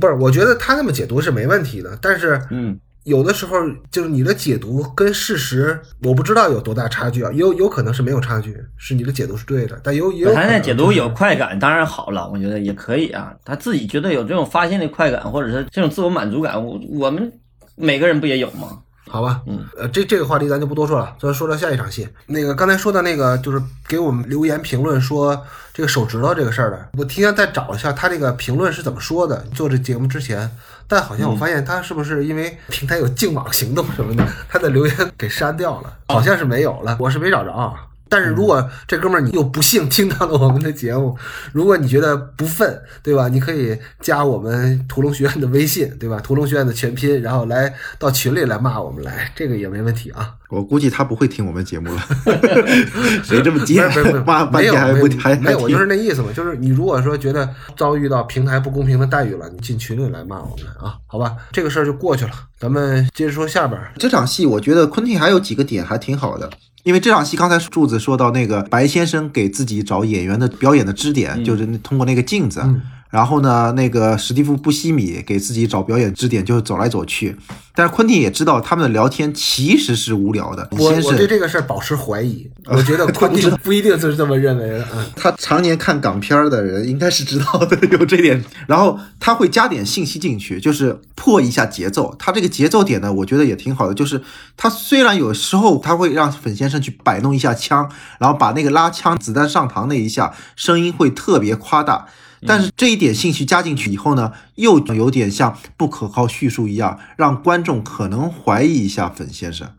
[0.00, 3.56] 不是，我觉得他那么解读是没问题的，但是，嗯，有的时候
[3.90, 17.32] 就是你的解读跟事实，我不知道有多大差距啊，有有可能是没有差距，是你的解读是对的，但有有他那解读有快感，当然好了，我觉得也可以啊，他自己觉得有这种发现的快感，或者是这种自我满足感，我我们
[17.76, 18.80] 每个人不也有吗？
[19.08, 22.08] 好吧，嗯，呃，这这个话题咱就不多说了，咱说到下一场戏。
[22.26, 25.40] 那个刚才说的那个，就是给我们留言评论说
[25.72, 29.36] 这个手指头这个事儿的，我提前再找一下他这个评论是怎么说的。
[29.54, 30.50] 做这节目之前，
[30.88, 37.74] 但好像我发现他是不是因为平台有净网行动什么的，他的留言给删掉了，好像是没有了，我是没找着啊。
[38.08, 41.16] 但是如果这哥们儿你又不幸听到了我们的节目，
[41.52, 43.28] 如果你觉得不忿，对吧？
[43.28, 46.20] 你可以加我们屠龙学院的微信，对吧？
[46.20, 50.34] 屠龙学院的全拼，然后来到群里来骂我们来，这个也没问题啊。
[50.48, 52.00] 我估计他不会听我们节目了，
[53.24, 53.84] 谁这么贱？
[53.88, 56.28] 不是不是，骂半天还不还没有，我就是那意思嘛。
[56.32, 61.34] 就是你如果说觉得遭遇到平台不公平的待遇了，你进群里来骂我们啊，好吧？
[61.50, 62.30] 这个事儿就过去了，
[62.60, 63.80] 咱们接着说下边。
[63.98, 66.48] 这场戏我觉得昆汀还有几个点还挺好的。
[66.86, 72.64] 因为这场戏，刚才柱子说到那个白先生给自己找演员的表演的支点，就是通过那个镜子。
[73.10, 77.36] 然后呢，那个史蒂夫·布西米给自己找表演支点，就走来走去。
[77.74, 80.66] 但是昆汀也知道他们的聊天其实是无聊的。
[80.72, 84.88] 我我对这个事儿保持怀疑，我觉得昆汀 不一定就是这么认为的。
[84.94, 88.42] 嗯，他常年看港片的人应该是知道的有这点。
[88.66, 92.14] 然后他会加点信息进去，就是破一下节奏。
[92.18, 93.92] 他这个节奏点呢，我觉得也挺好的。
[93.92, 94.22] 就是
[94.56, 102.06] 他虽然有时候他会让粉先生去摆弄一下枪，然后把那个拉枪子弹上膛那一下声音会特别夸大。
[102.44, 109.70] 但是这一点信息加进去以后呢，又有点像不可靠叙述一样，让观众可能怀疑一下粉先生。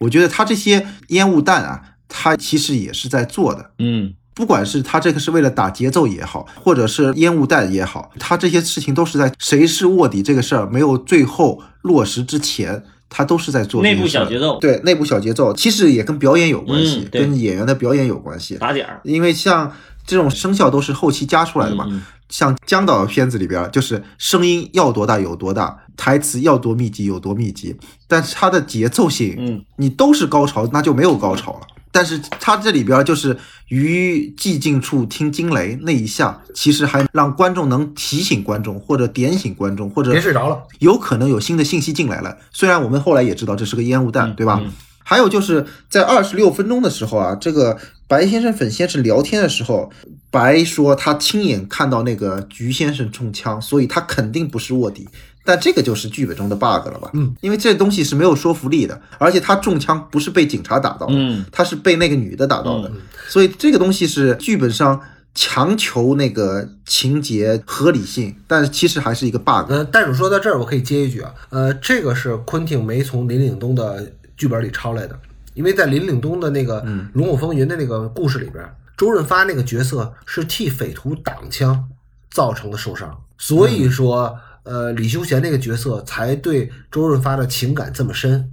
[0.00, 3.70] 我觉得他这些烟雾弹啊，他其实也是在做的。
[3.78, 14.58] 嗯，不管是他这个是为了打节奏也好，或者是烟雾弹也好，他这些事情都是在谁是卧底这个事儿没有最后落实之前，他都是在做内部小节奏。
[14.60, 18.56] 对，内部小节奏其实也跟表演有关系，跟演员的表演有关系。
[18.58, 19.72] 打点儿，因为像。
[20.06, 21.86] 这种声效都是后期加出来的嘛？
[22.28, 27.76] 像江导的片子里边，就是声音要多大有多大，台词要多密集有多密集，
[28.08, 31.60] 但是它的节奏性，嗯，你都是高潮，那就没有高潮了。
[31.92, 33.38] 但是它这里边就是
[33.68, 42.36] 于寂静处听惊雷那一下，其实还让观众能提醒观众，或者点醒观众，或者别睡着了，有可能有新的信息进来了。
[42.52, 44.60] 虽然我们后来也知道这是个烟雾弹，对吧？
[45.08, 47.78] 还有就是在二十六分钟的时候啊，这个
[48.08, 49.88] 白先生粉先生聊天的时候，
[50.32, 55.06] 白说他亲眼看到那个菊先生中枪，所以他肯定不是卧底。
[55.44, 57.08] 但这个就是剧本中的 bug 了吧？
[57.14, 61.14] 嗯，因为这东西是没有说服力的，而且他中枪不是被警察打到的，
[61.52, 62.90] 他是被那个女的打到的，
[63.28, 65.00] 所以这个东西是剧本上
[65.36, 69.70] 强求那个情节合理性，但其实还是一个 bug。
[69.70, 74.04] 呃，袋鼠说到这儿，我可以接一句啊，呃，这个是昆汀没从林岭东的。
[74.36, 75.18] 剧本里抄来的，
[75.54, 76.82] 因为在林岭东的那个
[77.14, 78.64] 《龙虎风云》的那个故事里边，
[78.96, 81.88] 周润发那个角色是替匪徒挡枪
[82.30, 88.52] 造成的受伤，所以说，呃，李修贤那个角色才对周润发的情感这么深，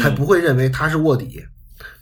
[0.00, 1.44] 才不会认为他是卧底。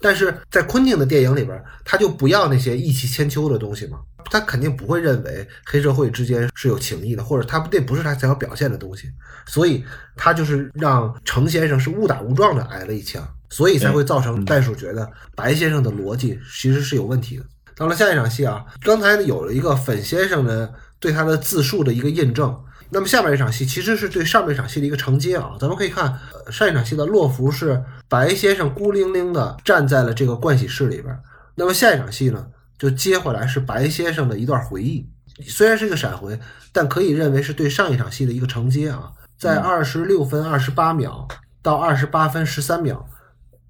[0.00, 3.98] 但是在昆汀的电影里边，他就不要那些意气千秋的东西嘛，
[4.30, 9.10] 他肯定不会认为黑社会之间是有情谊的，或者他那不是他想要表现的东西，
[9.46, 9.84] 所以
[10.16, 17.44] 他就是让程先生是误打误撞的挨了一枪，所以才会造成袋鼠觉得白先生的逻辑其实是有问题的。
[17.74, 22.54] 到了下一场戏啊，刚才呢有了一个粉先生的对他的自述的一个印证。
[22.94, 26.14] 那么下面一场戏其实是对上面一场戏的一个承接啊，咱们可以看
[26.50, 31.18] 上一场戏的洛福是白先生孤零零的站在了这个盥洗室里边，
[31.54, 32.46] 那么下一场戏呢
[32.78, 35.08] 就接回来是白先生的一段回忆，
[35.48, 36.38] 虽然是一个闪回，
[36.70, 41.26] 但可以认为是对上一场戏的一个承接啊，在二十六分二十八秒
[41.62, 43.08] 到二十八分十三秒，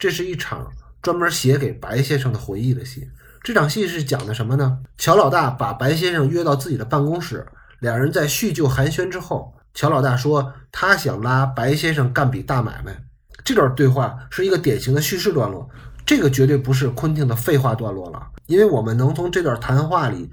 [0.00, 0.68] 这是一场
[1.00, 3.08] 专门写给白先生的回忆的戏。
[3.44, 4.78] 这场戏是讲的什么呢？
[4.98, 7.46] 乔老大把白先生约到自己的办公室。
[7.82, 12.96] 两人在叙旧寒暄之后，乔老大说他想拉白先生干笔大买卖。
[13.44, 15.68] 这段对话是一个典型的叙事段落，
[16.06, 20.30] 这个绝对不是昆汀的废话段落了，因为我们能从这段谈话里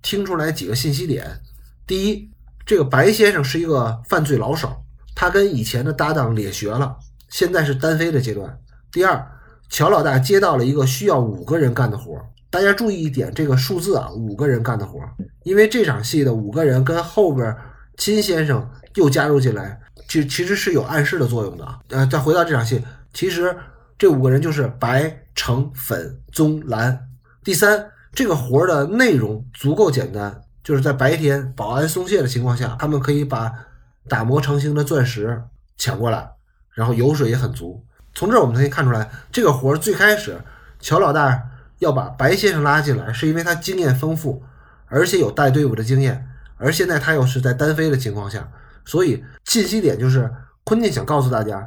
[0.00, 1.26] 听出来几个信息点：
[1.88, 2.30] 第一，
[2.64, 4.72] 这个白先生是一个犯罪老手，
[5.16, 6.96] 他跟以前的搭档咧学了，
[7.28, 8.48] 现在是单飞的阶段；
[8.92, 9.28] 第二，
[9.68, 12.16] 乔老大接到了一个需要五个人干的活。
[12.48, 15.00] 大家注意一点，这个数字啊，五个人干的活，
[15.44, 17.56] 因为这场戏的五个人跟后边
[17.96, 21.66] 金先生又加入进来，其其实是有暗示的作用的。
[21.88, 22.82] 呃，再回到这场戏，
[23.12, 23.56] 其实
[23.98, 27.08] 这五个人就是白、橙、粉、棕、蓝。
[27.44, 33.52] 第三，这个活的内容足够简单，就是在白天保安松懈的情况下，他们可以把
[34.08, 35.42] 打磨成型的钻石
[35.76, 36.30] 抢过来，
[36.72, 37.84] 然后油水也很足。
[38.14, 40.40] 从这儿我们可以看出来，这个活最开始
[40.80, 41.48] 乔老大。
[41.78, 44.40] 要把白先生拉进来，是因为他经验丰富，
[44.92, 46.28] 而且有带队伍的经验，
[46.58, 48.46] 而现在他又是在单飞的情况下，
[48.84, 50.30] 所以信息点就是
[50.64, 51.66] 昆汀想告诉大家，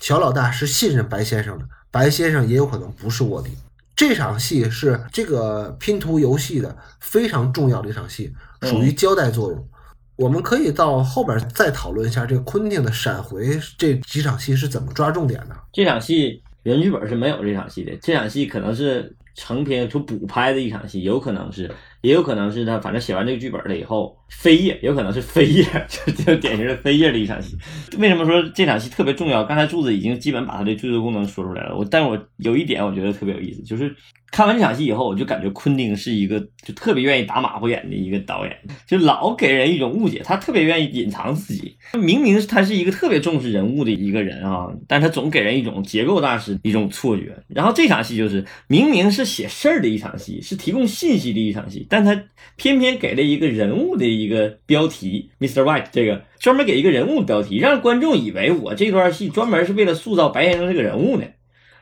[0.00, 3.52] 乔老大是信任白先生的，白先生也有可能不是卧底。
[3.94, 9.68] 这场戏是这个拼图游戏的非常重要的一场戏，属于交代作用。
[10.16, 15.56] 我们可以到后边再讨论一下这个昆汀的闪回这几场戏是怎么抓重点的。
[15.72, 19.14] 这场戏原剧本是没有这场戏的，这场戏可能是。
[19.36, 21.72] 成片就补拍的一场戏，有可能是，
[22.02, 27.56] 也有可能是他反正写完这个剧本了以后飞页，有可能是飞页， 就就典型的飞页的一场戏。
[27.98, 29.44] 为什么说这场戏特别重要？
[29.44, 31.76] 刚才柱子已经基本把他的剧作功能说出来了。
[31.76, 33.94] 我，但我有一点我觉得特别有意思，就是。
[34.32, 41.76] 看完这场戏以后，我就感觉昆汀是一个就特别愿意打马虎眼的一个导演，就老给人一种误解，他特别愿意隐藏自己。
[41.94, 47.36] 明明他是一个特别重视人物的一个人啊，但他总给人一种结构大师一种错觉。
[47.48, 52.18] 然后这场戏就是明明是写事儿的一场戏，是提供信息的一场戏，但他
[52.56, 55.62] 偏偏给了一个人物的一个标题，Mr.
[55.62, 61.24] White 这个专门给一个人物标题，让观众以为我这段戏专门是为了塑造白先生这个人物呢。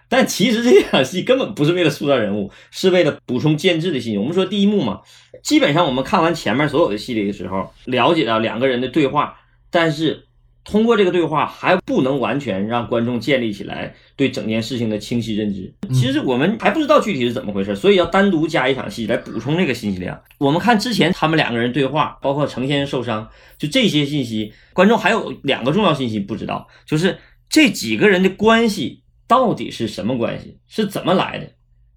[0.09, 4.18] 但其实这场戏根本不是为了塑造人物，是为了补充建制的信息。
[4.18, 5.02] 我们说第一幕嘛，
[5.42, 9.38] 基本上我们看完前面所有的戏里的时候，了解到两个人的对话，
[9.70, 10.24] 但是
[10.71, 15.73] 通过这个对话还不能完全让观众建立起来对整件事情的清晰认知。
[15.95, 20.21] 其实我们还不知道具体是怎么回事，所以要单独加一场戏来补充这个信息量。
[20.37, 27.16] 我们看之前他们两个人对话，包括程先生受伤，就这些信息，观众还有两个重要信息不知道，就是
[27.49, 29.03] 这几个人的关系。
[29.27, 30.59] 到底是什么关系？
[30.69, 31.47] 是怎么来的？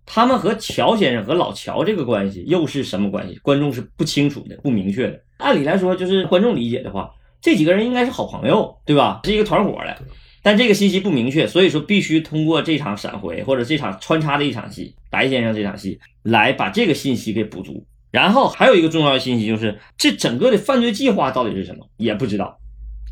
[0.06, 3.38] 他们和乔先生和老乔这个关系又是什么关系？
[3.42, 5.18] 观众是不清楚的、不明确的。
[5.38, 7.10] 按理来说，就是观众理解的话，
[7.42, 9.22] 这几个人应该是好朋友，对吧？
[9.24, 9.98] 是一个团伙的。
[10.44, 17.86] 但这个信息不明确，所以说必须通过这场闪回或者这场穿插的一场戏，白先生这场戏来把这个信息给补足。
[18.10, 21.88] 然后还有一个重要的信息就是，这整个的犯罪计划到底是什么？
[21.98, 22.60] 也不知道。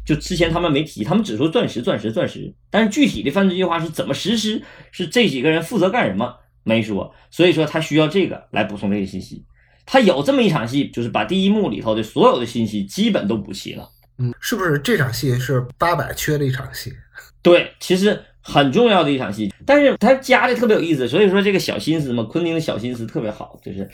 [0.06, 4.62] 就之前他们没提，他们只说钻石、钻石、钻石，但是具体的犯罪计划是怎么实施，
[4.92, 9.46] 是这几个人负责干什么没说，所以说他需要这个来补充这个信息。
[9.86, 13.88] 他有这么一场戏，就是把第一幕里头的所有的信息基本都补齐了。
[14.20, 16.94] 嗯，是不是这场戏是八百缺的一场戏？
[17.42, 23.90] 对，其实很重要的一场戏，但是他加的特别有意思，所以说这个小心思嘛，昆汀的小心思特别好，就是。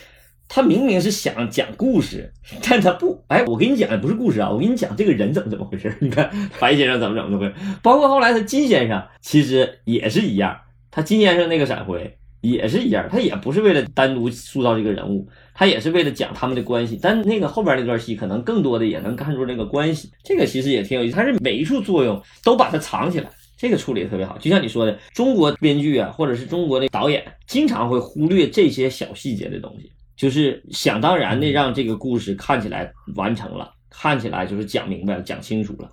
[0.47, 3.19] 他明明是想讲故事， 但他不。
[3.29, 5.91] 哎，我给你讲的不是故事啊，我给你讲这个人怎么怎么回事。
[5.99, 10.55] 你看白先生怎么怎么回事，包括后来他金先生其实也是一样。
[10.91, 12.15] 他金先生那个闪回
[12.49, 16.99] 也是一样，他也不是为了单独塑造这个人物，他也是为了讲他们的关系。
[17.01, 20.09] 但那个后边那段戏可能更多的也能看出那个关系。
[20.23, 24.37] 这个其实也挺有意思，他是每一处作用都把它藏起来，这个处理的特别好。
[24.37, 29.91] 就像你说的，中国编剧啊，或者是中国的导演，经常会忽略这些小细节的东西。
[30.17, 35.89] 就是想当然的让这个故事看起来完成了，看起来就是讲明白了、讲清楚了。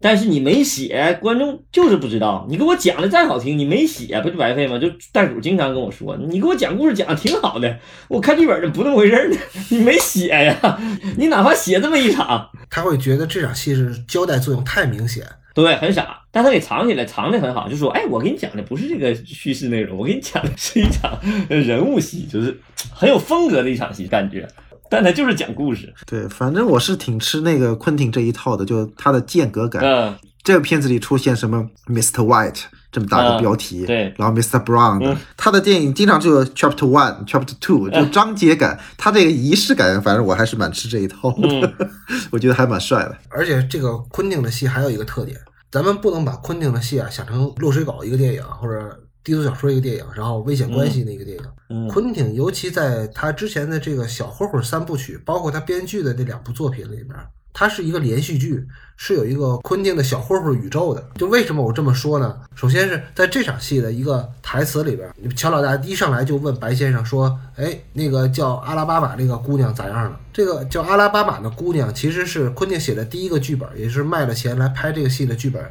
[0.00, 2.46] 但是你没写，观众就是不知道。
[2.48, 4.78] 你给我讲的再好听，你没写不就白费吗？
[4.78, 9.36] 就袋鼠经常跟我说，你给我讲故事讲的挺好的，我看剧本的不那么回事呢。
[9.70, 10.78] 你没写呀？
[11.16, 15.24] 你哪怕写这么一场，他会觉得这场戏是交代作用太明显。
[15.54, 17.68] 对，很傻，但他给藏起来，藏的很好。
[17.68, 21.18] 就说，哎，我给你讲的不是这个叙事内容，我给你讲的是一场
[21.48, 22.58] 人物戏，就是
[22.92, 24.46] 很有风格的一场戏感觉。
[24.94, 25.92] 但他就是讲故事。
[26.06, 29.82] 对，反正我是挺吃那个昆汀这一套的，就他的间隔感。
[29.82, 30.14] 嗯。
[30.44, 32.22] 这个片子里出现什么 Mr.
[32.22, 34.62] White 这么大的标题，对，然后 Mr.
[34.62, 41.72] Brown，他的电影经常就有 Chapter One、Chapter Two，就章节感，他这个仪式感，反正我还是蛮吃这一套的，
[42.30, 43.16] 我觉得还蛮帅的。
[43.30, 45.34] 而且这个昆汀的戏还有一个特点。
[45.72, 51.88] 咱们不能把昆汀的戏啊想成《落水狗》一个电影，或者低俗小说一个电影，然后危险关系那个电影。
[51.88, 57.08] 昆汀尤其在他之前的这个小混混三部曲，包括他编剧的那两部作品里面。
[57.56, 58.66] 它是一个连续剧，
[58.96, 61.08] 是有一个昆汀的小混混宇宙的。
[61.14, 62.36] 就为什么我这么说呢？
[62.56, 75.64] 首先是在这场戏的一个台词里边，乔老大一上来就问白先生说：“哎，那个叫阿拉巴马那个姑娘咋样了？”这个叫阿拉巴马的姑娘其实是昆汀写的第一个剧本，也是卖了钱来拍这个戏的剧本，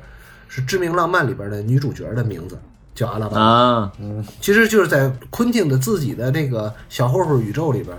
[0.47, 2.58] 是《致命浪漫》里边的女主角的名字，
[2.95, 3.91] 叫阿拉巴马。
[3.99, 7.95] 嗯，其实就是在昆汀的自己的那个小混混宇宙里边，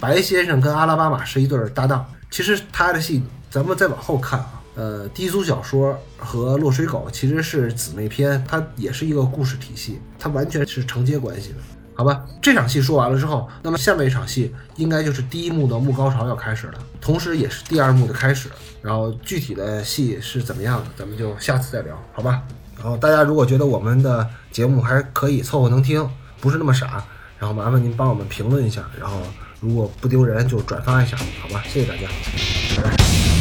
[0.00, 2.04] 白先生跟阿拉巴马是一对搭档。
[2.30, 11.56] 其实他的戏，咱们再往后看啊，呃，低俗小说和落水狗其实是姊妹篇，它也是一个故事体系，它完全是承接关系的，
[11.94, 12.24] 好吧？
[12.42, 18.50] 这场戏说完了之后，那么下面一场戏应该就是第一幕的幕高潮要开始了，同时也是第二幕的开始。
[18.80, 22.42] 然后具体的戏是怎么样的，咱们就下次再聊，好吧？
[22.78, 26.08] 然后大家如果觉得我们的节目还可以凑合能听，
[26.40, 27.04] 不是那么傻，
[27.38, 29.20] 然后麻烦您帮我们评论一下，然后。
[29.60, 31.64] 如果不丢人，就转发一下，好吧？
[31.66, 32.06] 谢谢大家，
[32.76, 33.37] 拜拜。